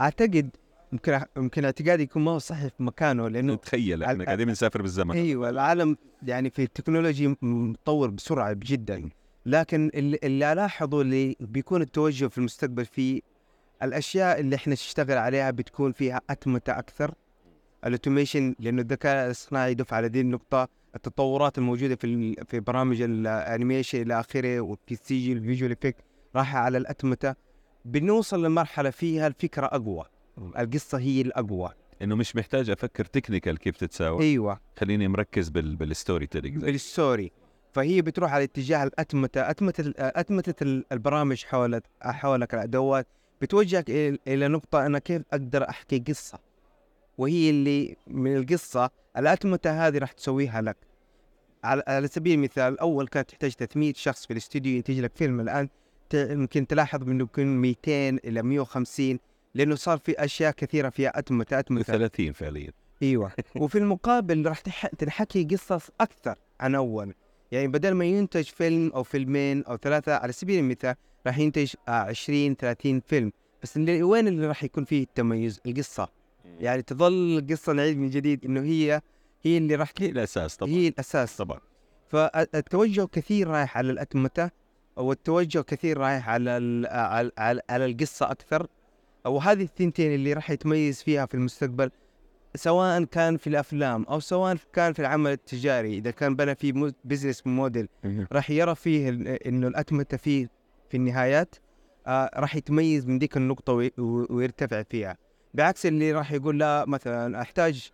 أعتقد 0.00 0.50
يمكن 0.92 1.20
يمكن 1.36 1.64
اعتقادي 1.64 2.02
يكون 2.02 2.24
ما 2.24 2.30
هو 2.30 2.38
صحيح 2.38 2.72
في 2.76 2.82
مكانه 2.82 3.28
لأنه 3.28 3.54
تخيل 3.54 4.02
إحنا 4.02 4.24
قاعدين 4.24 4.46
بنسافر 4.46 4.82
بالزمن. 4.82 5.16
أيوه 5.16 5.50
العالم 5.50 5.96
يعني 6.22 6.50
في 6.50 6.62
التكنولوجي 6.62 7.36
متطور 7.42 8.10
بسرعة 8.10 8.52
جدا. 8.52 9.10
لكن 9.46 9.90
اللي, 9.94 10.18
اللي 10.24 10.52
ألاحظه 10.52 11.00
اللي 11.00 11.36
بيكون 11.40 11.82
التوجه 11.82 12.26
في 12.26 12.38
المستقبل 12.38 12.84
فيه 12.84 13.20
الأشياء 13.82 14.40
اللي 14.40 14.56
إحنا 14.56 14.72
نشتغل 14.72 15.18
عليها 15.18 15.50
بتكون 15.50 15.92
فيها 15.92 16.20
أتمتة 16.30 16.78
أكثر. 16.78 17.14
ال 17.86 17.92
automation 17.92 18.54
لأنه 18.58 18.82
الذكاء 18.82 19.26
الاصطناعي 19.26 19.72
يدف 19.72 19.94
على 19.94 20.08
دي 20.08 20.20
النقطة. 20.20 20.68
التطورات 20.94 21.58
الموجودة 21.58 21.96
في 21.96 22.34
في 22.48 22.60
برامج 22.60 23.00
ال 23.00 23.10
animation 23.10 24.02
إلى 24.02 24.20
آخره 24.20 24.60
وفي 24.60 24.92
ال 24.92 25.18
CG 25.24 25.32
ال 25.32 25.38
visual 25.38 25.72
effect 25.72 25.96
رايحه 26.36 26.58
على 26.58 26.78
الأتمتة. 26.78 27.34
بنوصل 27.84 28.44
لمرحلة 28.44 28.90
فيها 28.90 29.26
الفكرة 29.26 29.66
أقوى. 29.66 30.04
القصة 30.58 30.98
هي 30.98 31.20
الأقوى. 31.20 31.70
إنه 32.02 32.14
مش 32.16 32.36
محتاج 32.36 32.70
أفكر 32.70 33.04
technical 33.04 33.58
كيف 33.58 33.76
تتساوى. 33.76 34.22
أيوه. 34.22 34.60
خليني 34.78 35.08
مركز 35.08 35.48
بال 35.48 35.76
بال 35.76 36.26
storytelling 36.26 36.64
ال 36.64 36.75
story 36.75 37.32
فهي 37.72 38.02
بتروح 38.02 38.32
على 38.32 38.44
اتجاه 38.44 38.84
الأتمتة. 38.84 39.50
أتمتة 39.50 39.92
أتمتة 39.98 40.64
ال- 40.64 40.84
البرامج 40.92 41.44
حول 41.44 41.80
حولك 42.02 42.54
الأدوات. 42.54 43.06
بتوجهك 43.40 43.90
إلى 44.28 44.48
نقطة 44.48 44.86
أنا 44.86 44.98
كيف 44.98 45.22
أقدر 45.32 45.68
أحكي 45.68 45.98
قصة. 45.98 46.38
وهي 47.18 47.50
اللي 47.50 47.96
من 48.06 48.36
القصة 48.36 48.90
الاتمته 49.16 49.86
هذه 49.86 49.98
راح 49.98 50.12
تسويها 50.12 50.62
لك. 50.62 50.76
على 51.64 52.08
سبيل 52.08 52.34
المثال 52.34 52.80
أول 52.80 53.08
كانت 53.08 53.30
تحتاج 53.30 53.50
300 53.52 53.92
شخص 53.96 54.26
في 54.26 54.32
الاستوديو 54.32 54.76
ينتج 54.76 55.00
لك 55.00 55.12
فيلم. 55.16 55.40
الآن 55.40 55.68
ت- 56.10 56.14
يمكن 56.30 56.66
تلاحظ 56.66 57.02
إنه 57.08 57.24
يكون 57.24 57.46
200 57.46 58.08
إلى 58.24 58.42
150 58.42 59.18
لأنه 59.54 59.74
صار 59.74 59.98
في 59.98 60.12
أشياء 60.24 60.52
كثيرة 60.52 60.88
فيها 60.88 61.18
اتمته 61.18 61.58
اتمته 61.58 61.84
30 61.84 62.32
فعليا. 62.32 62.70
أيوه. 63.02 63.32
وفي 63.60 63.78
المقابل 63.78 64.46
راح. 64.46 64.60
تنحكي 64.98 65.44
قصص 65.44 65.90
أكثر 66.00 66.34
عن 66.60 66.74
أول. 66.74 67.14
يعني 67.52 67.68
بدل 67.68 67.92
ما 67.94 68.04
ينتج 68.04 68.44
فيلم 68.44 68.92
أو 68.94 69.02
فيلمين 69.02 69.64
أو 69.64 69.76
ثلاثة 69.76 70.14
على 70.16 70.32
سبيل 70.32 70.58
المثال 70.58 70.94
راح 71.26 71.38
ينتج 71.38 71.74
آه 71.88 71.90
20 71.90 72.56
30 72.56 73.00
فيلم. 73.00 73.32
بس 73.62 73.76
اللي 73.76 74.02
وين 74.02 74.28
اللي 74.28 74.46
راح 74.46 74.64
يكون 74.64 74.84
فيه 74.84 75.02
التميز 75.02 75.60
القصة. 75.66 76.08
يعني 76.60 76.82
تظل 76.82 77.38
القصة 77.38 77.72
نعيد 77.72 77.98
من 77.98 78.10
جديد 78.10 78.44
إنه 78.44 78.60
هي 78.60 79.00
هي 79.42 79.58
اللي 79.58 79.74
راح 79.74 79.92
هي 79.98 80.08
الأساس 80.08 80.56
طبعا. 80.56 80.70
هي 80.72 80.88
الأساس. 80.88 81.36
طبعا. 81.36 81.60
فالتوجه 82.08 83.06
كثير 83.12 83.48
رايح 83.48 83.78
على 83.78 83.92
الأتمتة 83.92 84.50
والتوجه 84.96 85.60
كثير 85.60 85.98
رايح 85.98 86.28
على 86.28 86.56
ال- 86.56 86.86
على, 86.86 87.30
على, 87.38 87.60
على 87.70 87.84
القصة 87.86 88.30
أكثر. 88.30 88.66
وهذه 89.26 89.62
الثنتين 89.62 90.14
اللي 90.14 90.32
راح 90.32 90.50
يتميز 90.50 91.02
فيها 91.02 91.26
في 91.26 91.34
المستقبل 91.34 91.90
سواء 92.54 93.04
كان 93.04 93.36
في 93.36 93.46
الأفلام 93.46 94.02
أو 94.04 94.20
سواء 94.20 94.56
كان 94.72 94.92
في 94.92 94.98
العمل 94.98 95.30
التجاري. 95.30 95.98
إذا 95.98 96.10
كان 96.10 96.36
بنى 96.36 96.54
فيه 96.54 96.92
بزنس 97.04 97.46
موديل 97.46 97.88
راح 98.32 98.50
يرى 98.50 98.74
فيه 98.74 99.08
إنه 99.46 99.68
الأتمتة 99.68 100.16
فيه 100.16 100.50
في 100.90 100.96
النهايات 100.96 101.54
آه 102.06 102.30
راح 102.34 102.56
يتميز 102.56 103.06
من 103.06 103.18
ديك 103.18 103.36
النقطة 103.36 103.72
ويرتفع 104.30 104.82
فيها. 104.82 105.16
بعكس 105.54 105.86
اللي 105.86 106.12
راح 106.12 106.32
يقول 106.32 106.58
لا 106.58 106.84
مثلا 106.88 107.42
أحتاج 107.42 107.90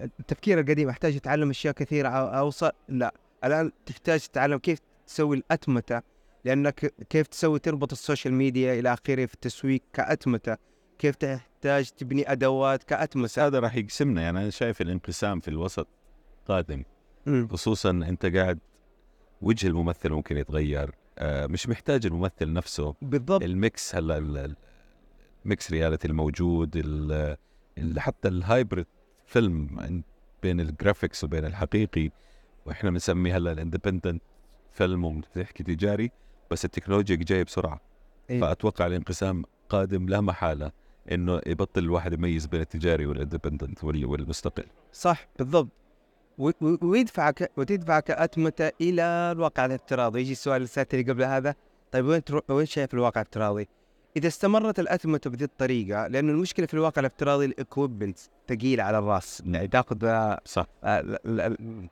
التفكير 0.00 0.60
القديم 0.60 0.88
أحتاج 0.88 1.16
أتعلم 1.16 1.50
أشياء 1.50 1.74
كثيرة 1.74 2.08
اوصل 2.08 2.70
لا. 2.88 3.14
الآن 3.44 3.72
تحتاج 3.86 4.20
تتعلم 4.20 4.58
كيف 4.58 4.78
تسوي 5.06 5.36
الأتمتة 5.36 6.02
لأنك 6.44 6.94
كيف 7.10 7.26
تسوي 7.26 7.58
تربط 7.58 7.92
ال 7.92 7.98
social 7.98 8.34
media 8.34 8.78
إلى 8.78 8.92
آخره 8.92 9.26
في 9.26 9.34
التسويق 9.34 9.82
كأتمتة. 9.92 10.56
كيف 10.98 11.14
تحتاج 11.14 11.90
تبني 11.90 12.32
أدوات 12.32 12.82
كاتمته 12.82 13.46
هذا 13.46 13.60
راح 13.60 13.76
يقسمنا. 13.76 14.22
يعني 14.22 14.38
أنا 14.38 14.50
شايف 14.50 14.80
الانقسام 14.80 15.40
في 15.40 15.48
الوسط 15.48 15.88
قادم. 16.46 16.84
خصوصا 17.50 17.90
أنت 17.90 18.26
قاعد 18.26 18.58
وجه 19.42 19.66
الممثل 19.66 20.10
ممكن 20.10 20.36
يتغير. 20.36 20.90
آه 21.18 21.46
مش 21.46 21.68
محتاج 21.68 22.06
الممثل 22.06 22.52
نفسه. 22.52 22.94
بالضبط. 23.02 23.42
ال 23.42 23.55
mix 23.55 23.94
هلا 23.94 24.54
ال 25.48 25.52
mixed 25.52 25.70
reality 25.70 26.08
الموجود 26.08 26.76
ال- 26.76 27.36
ال- 27.78 28.00
حتى 28.00 28.28
ال 28.28 28.36
hybrid 28.36 28.86
film 29.26 30.02
بين 30.42 30.60
ال 30.60 30.67
graphics 30.67 31.24
وبين 31.24 31.44
الحقيقي 31.44 32.10
وإحنا 32.66 32.90
بنسميه 32.90 33.36
هلأ 33.36 33.52
ال 33.52 33.58
independent 33.58 34.22
film 34.72 35.04
وبتحكي 35.04 35.62
تجاري 35.64 36.10
بس 36.50 36.64
التكنولوجيا 36.64 37.16
جاية 37.16 37.42
بسرعة. 37.42 37.80
إيه. 38.30 38.40
فأتوقع 38.40 38.86
الانقسام 38.86 39.44
قادم 39.68 40.08
لا 40.08 40.20
محالة 40.20 40.72
إنه 41.12 41.40
يبطل 41.46 41.84
الواحد 41.84 42.12
يميز 42.12 42.46
بين 42.46 42.60
التجاري 42.60 43.06
وال 43.06 43.18
independent 43.18 43.84
وال- 43.84 44.06
والمستقل. 44.06 44.64
صح 44.92 45.28
بالضبط. 45.38 45.68
ويدفعك 46.82 47.50
وتدفعك 47.56 48.10
أتمتة 48.10 48.70
إلى 48.80 49.02
الواقع 49.32 49.64
الافتراضي؟ 49.64 50.20
يجي 50.20 50.32
السؤال 50.32 50.56
اللي 50.56 50.66
قبل 51.12 51.22
هذا. 51.24 51.54
طيب 51.92 52.04
وين 52.04 52.24
ترو... 52.24 52.42
وين 52.48 52.66
شايف 52.66 52.94
الواقع 52.94 53.20
الافتراضي؟ 53.20 53.68
إذا 54.18 54.28
استمرت 54.28 54.78
الأتمتة 54.80 55.30
بهذه 55.30 55.44
الطريقة 55.44 56.06
لأنه 56.06 56.32
المشكلة 56.32 56.66
في 56.66 56.74
الواقع 56.74 57.00
الافتراضي 57.00 57.44
ال 57.44 57.51
equipment 57.51 58.18
ثقيل 58.48 58.80
على 58.80 58.98
الرأس 58.98 59.42
يعني 59.46 59.68
تأخذ 59.68 60.04
آه، 60.04 60.40
صح. 60.44 60.66
آه، 60.84 61.18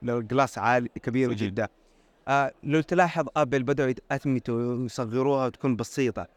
لو 0.01 0.17
ال 0.17 0.24
glass 0.24 0.57
عالي 0.57 0.89
كبير. 0.89 1.33
جدا. 1.33 1.67
آه 2.27 2.51
لو 2.63 2.81
تلاحظ 2.81 3.27
أبل 3.37 3.63
بدأوا 3.63 3.89
يتأتمتوا 3.89 4.55
ويصغروها 4.73 5.45
وتكون 5.45 5.75
بسيطة. 5.75 6.27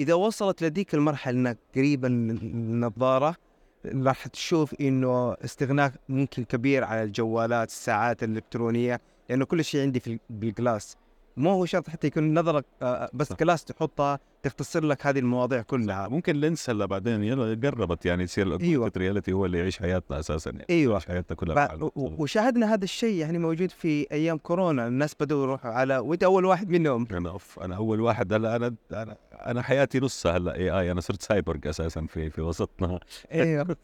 إذا 0.00 0.14
وصلت 0.14 0.62
لديك 0.64 0.94
المرحلة 0.94 1.38
انك 1.38 1.58
قريبة 1.76 2.08
من 2.08 2.30
النظاره 2.30 3.34
راح 3.86 4.26
تشوف 4.26 4.74
إنه 4.80 5.32
استغناء 5.32 5.92
ممكن 6.08 6.44
كبير 6.44 6.84
على 6.84 7.02
الجوالات 7.02 7.68
الساعات 7.68 8.22
الإلكترونية 8.22 9.00
لأنه 9.28 9.44
كل 9.44 9.64
شيء 9.64 9.80
عندي 9.82 10.00
في 10.00 10.12
ال- 10.12 10.20
بال 10.30 10.49
glass 10.49 10.96
مو 11.38 11.50
هو 11.50 11.64
شرط 11.66 11.88
حتى 11.90 12.06
يكون 12.06 12.38
نظرك 12.38 12.64
آه، 12.82 13.10
بس 13.14 13.28
صح. 13.28 13.36
glass 13.36 13.64
تحطها 13.64 14.18
تختصر 14.42 14.84
لك 14.84 15.06
هذه 15.06 15.18
المواضيع 15.18 15.62
كلها. 15.62 16.08
ممكن 16.08 16.36
lens 16.36 16.70
هلا 16.70 16.86
بعدين 16.86 17.24
يلا 17.24 17.68
قربت 17.68 18.06
يعني 18.06 18.22
يصير 18.22 18.60
أيوة. 18.60 18.92
reality 18.96 19.32
هو 19.32 19.46
اللي 19.46 19.58
يعيش 19.58 19.78
حياتنا 19.78 20.18
أساسا 20.18 20.50
يعني. 20.50 20.64
إيوه. 20.70 20.92
يعيش 20.92 21.06
حياتنا 21.06 21.36
كلها 21.36 21.76
ب-. 21.76 21.82
و- 21.82 21.90
وشاهدنا 21.96 22.74
هذا 22.74 22.84
الشيء 22.84 23.14
يعني 23.14 23.38
موجود 23.38 23.70
في 23.70 24.06
أيام 24.12 24.38
كورونا. 24.38 24.86
الناس 24.86 25.14
بدأوا 25.20 25.42
يروحوا 25.42 25.70
على 25.70 25.98
وأنت 25.98 26.22
أول 26.22 26.44
واحد 26.44 26.68
منهم. 26.68 27.06
أنا 27.10 27.30
أوف 27.30 27.58
أنا 27.60 27.76
أول 27.76 28.00
واحد. 28.00 28.32
هلا 28.32 28.56
أنا 28.56 28.74
أنا 28.92 29.16
أنا 29.32 29.62
حياتي 29.62 30.00
نصها 30.00 30.36
هلا 30.36 30.54
AI 30.54 30.90
أنا 30.90 31.00
صرت 31.00 31.22
سايبرج 31.22 31.66
أساسا 31.66 32.06
في 32.06 32.30
في 32.30 32.40
وسطنا. 32.40 33.00
إيوه. 33.32 33.76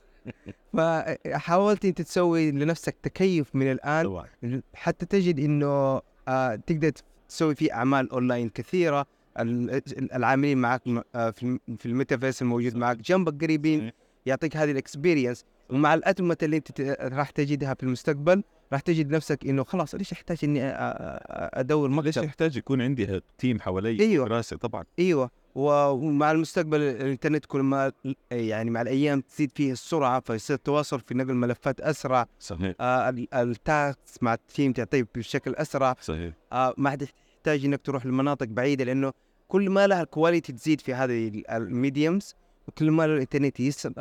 فحاولت 0.73 1.85
أنت 1.91 2.03
تسوي 2.03 2.51
لنفسك 2.51 2.97
تكيف 3.03 3.55
من 3.57 3.73
الآن. 3.73 4.05
طبعا. 4.07 4.27
حتى 4.75 5.07
تجد 5.07 5.39
إنه 5.39 6.01
آه 6.29 6.55
تقدر 6.67 6.91
تسوي 7.29 7.55
فيه 7.55 7.73
أعمال 7.75 8.11
أونلاين 8.11 8.49
كثيرة. 8.49 9.07
ال- 9.39 10.15
العاملين 10.15 10.59
معك 10.59 10.83
آه 11.15 11.31
في 11.31 11.43
الم- 11.43 11.61
في 11.79 11.87
الميتافيرس 11.87 12.43
الموجود 12.43 12.77
معك 12.77 12.97
جنبك 12.97 13.45
قريبين 13.45 13.93
يعطيك 14.27 14.57
هذه 14.57 14.71
ال 14.71 14.77
experience. 14.77 15.45
ومع 15.71 15.95
الاتمته 15.95 16.45
اللي 16.45 16.57
أنت 16.57 16.81
راح 17.01 17.31
تجدها 17.31 17.75
في 17.75 17.83
المستقبل 17.83 18.43
راح 18.73 18.81
تجد 18.81 19.11
نفسك 19.11 19.47
إنه 19.47 19.65
خلاص 19.65 19.95
ليش 19.95 20.13
أحتاج 20.13 20.39
إني 20.45 20.61
أدور 20.65 21.89
ليش 21.89 21.97
مكتب؟ 21.99 22.25
يحتاج 22.25 22.57
يكون 22.57 22.83
عندي 22.83 23.21
team 23.39 23.61
حوالي 23.61 24.01
أيوة. 24.01 24.29
دراسة 24.29 24.57
طبعا؟ 24.57 24.85
أيوه. 24.99 25.31
ومع 25.55 26.31
المستقبل 26.33 26.81
الإنترنت 26.81 27.47
كل 27.47 27.61
ما 27.61 27.93
يعني 28.31 28.71
مع 28.71 28.83
الأيام 28.83 29.21
تزيد 29.21 29.51
فيه 29.55 29.73
السرعة 29.73 30.21
فيصير 30.21 30.57
التواصل 30.57 31.01
في 31.01 31.15
نقل 31.15 31.35
ملفات 31.35 31.81
أسرع. 31.81 32.27
صحيح. 32.41 32.75
آه 32.81 33.09
ال- 33.09 33.35
ال 33.35 33.50
tasks 33.50 34.23
مع 34.23 34.35
ال 34.35 34.42
team 34.42 34.73
تعطيه 34.73 35.09
بشكل 35.15 35.55
أسرع. 35.55 35.97
صحيح. 36.01 36.33
آه 36.53 36.75
ما 36.77 36.95
تحتاج 36.95 37.65
إنك 37.65 37.81
تروح 37.83 38.07
لمناطق 38.07 38.47
بعيدة 38.47 38.85
لأنه 38.85 39.13
كل 39.49 39.71
ما 39.71 39.87
لها 39.87 40.03
ال 40.03 40.09
quality 40.09 40.53
تزيد 40.53 40.81
في 40.81 40.95
هذه 40.95 41.29
ال- 41.29 41.51
ال 41.51 41.61
mediums 41.61 42.35
وكل 42.69 42.91
ما 42.91 43.05
الإنترنت 43.05 43.61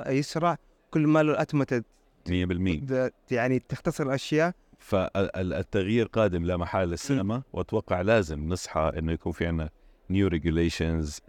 يسرع, 0.09 0.57
كل 0.91 1.07
ما 1.07 1.21
الاتمته 1.21 1.83
100% 2.29 2.31
د- 2.83 3.11
يعني 3.31 3.59
تختصر 3.59 4.03
الأشياء. 4.03 4.53
فالتغيير 4.79 6.05
قادم 6.07 6.45
لا 6.45 6.57
محاله 6.57 6.91
للسينما 6.91 7.43
وأتوقع 7.53 8.01
لازم 8.01 8.49
نصحى 8.49 8.91
إنه 8.97 9.11
يكون 9.11 9.31
في 9.31 9.45
عندنا 9.47 9.69
new 10.13 10.27
regulations 10.27 11.19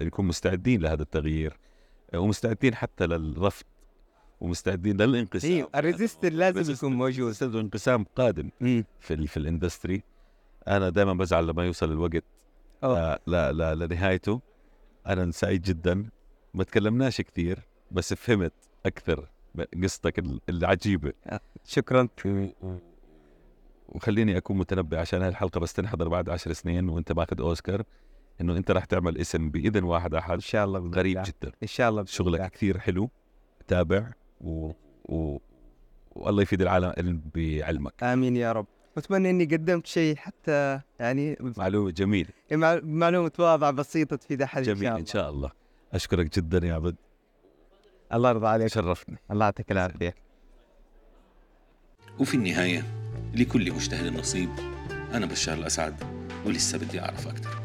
نكون 0.00 0.26
مستعدين 0.26 0.80
لهذا 0.82 1.02
التغيير 1.02 1.58
آه، 2.14 2.18
ومستعدين 2.18 2.74
حتى 2.74 3.06
للرفض 3.06 3.64
ومستعدين 4.40 4.96
للانقسام. 4.96 5.50
أيوه 5.50 5.68
ال 5.74 5.80
resister 5.80 6.32
لازم 6.32 6.72
يكون 6.72 6.92
موجود. 6.92 7.42
وانقسام 7.42 8.04
قادم 8.16 8.50
مم. 8.60 8.84
في 9.00 9.26
في 9.26 9.36
ال 9.36 9.43
industry 9.43 10.02
أنا 10.68 10.88
دائما 10.88 11.12
بزعل 11.14 11.46
لما 11.46 11.64
يوصل 11.66 11.92
الوقت 11.92 12.24
أوه. 12.84 12.98
آه 12.98 13.20
لا 13.26 13.52
لا 13.52 13.74
لنهايته. 13.74 14.40
أنا 15.06 15.30
سعيد 15.32 15.62
جدا. 15.62 16.08
ما 16.54 16.64
تكلمناش 16.64 17.20
كثير 17.20 17.58
بس 17.90 18.14
فهمت 18.14 18.52
أكثر 18.86 19.28
قصتك 19.82 20.18
ال- 20.18 20.40
العجيبة. 20.48 21.12
شكرا. 21.64 22.08
وخليني 23.88 24.36
أكون 24.36 24.58
متنبئ 24.58 24.96
عشان 24.96 25.20
هاي 25.20 25.28
الحلقة 25.28 25.60
بس 25.60 25.72
تنحضر 25.72 26.08
بعد 26.08 26.28
عشر 26.28 26.52
سنين 26.52 26.88
وأنت 26.88 27.12
ماخذ 27.12 27.40
أوسكار. 27.40 27.82
إنه 28.40 28.56
أنت 28.56 28.70
راح 28.70 28.84
تعمل 28.84 29.18
اسم 29.18 29.50
بإذن 29.50 29.84
واحد 29.84 30.14
أحد. 30.14 30.32
إن 30.32 30.40
شاء 30.40 30.64
الله 30.64 30.78
بإذن 30.78 30.94
غريب 30.94 31.16
الله. 31.18 31.32
جدا. 31.40 31.52
إن 31.62 31.68
شاء 31.68 31.88
الله 31.88 32.02
بإذن 32.02 32.16
الله. 32.20 32.38
شغلك 32.38 32.50
كثير 32.52 32.78
حلو 32.78 33.10
تابع 33.68 34.10
و... 34.40 34.70
و... 35.04 35.38
والله 36.10 36.42
يفيد 36.42 36.62
العالم 36.62 37.22
بعلمك. 37.34 38.02
آمين 38.02 38.36
يا 38.36 38.52
رب. 38.52 38.66
واتمنى 38.96 39.30
إني 39.30 39.44
قدمت 39.44 39.86
شيء 39.86 40.16
حتى 40.16 40.80
يعني 41.00 41.36
معلومة 41.56 41.90
جميلة. 41.90 42.28
مع- 42.52 42.80
معلومة 42.82 43.32
واضحة 43.38 43.70
بسيطة 43.70 44.16
تفيد 44.16 44.42
احد 44.42 44.62
جميل 44.62 44.86
إن 44.86 45.06
شاء 45.06 45.22
شاء 45.22 45.30
الله. 45.30 45.50
أشكرك 45.92 46.38
جدا 46.38 46.66
يا 46.66 46.74
عبد. 46.74 46.96
الله 48.12 48.30
يرضى 48.30 48.46
عليك. 48.46 48.66
شرفتني 48.66 49.16
الله 49.30 49.44
يعطيك 49.44 49.72
العافية. 49.72 50.14
وفي 52.18 52.34
النهاية 52.34 52.84
لكل 53.34 53.72
مجتهد 53.72 54.12
نصيب 54.12 54.50
أنا 55.14 55.26
بشار 55.26 55.58
الأسعد 55.58 55.94
ولسه 56.46 56.78
بدي 56.78 57.00
أعرف 57.00 57.28
أكثر 57.28 57.59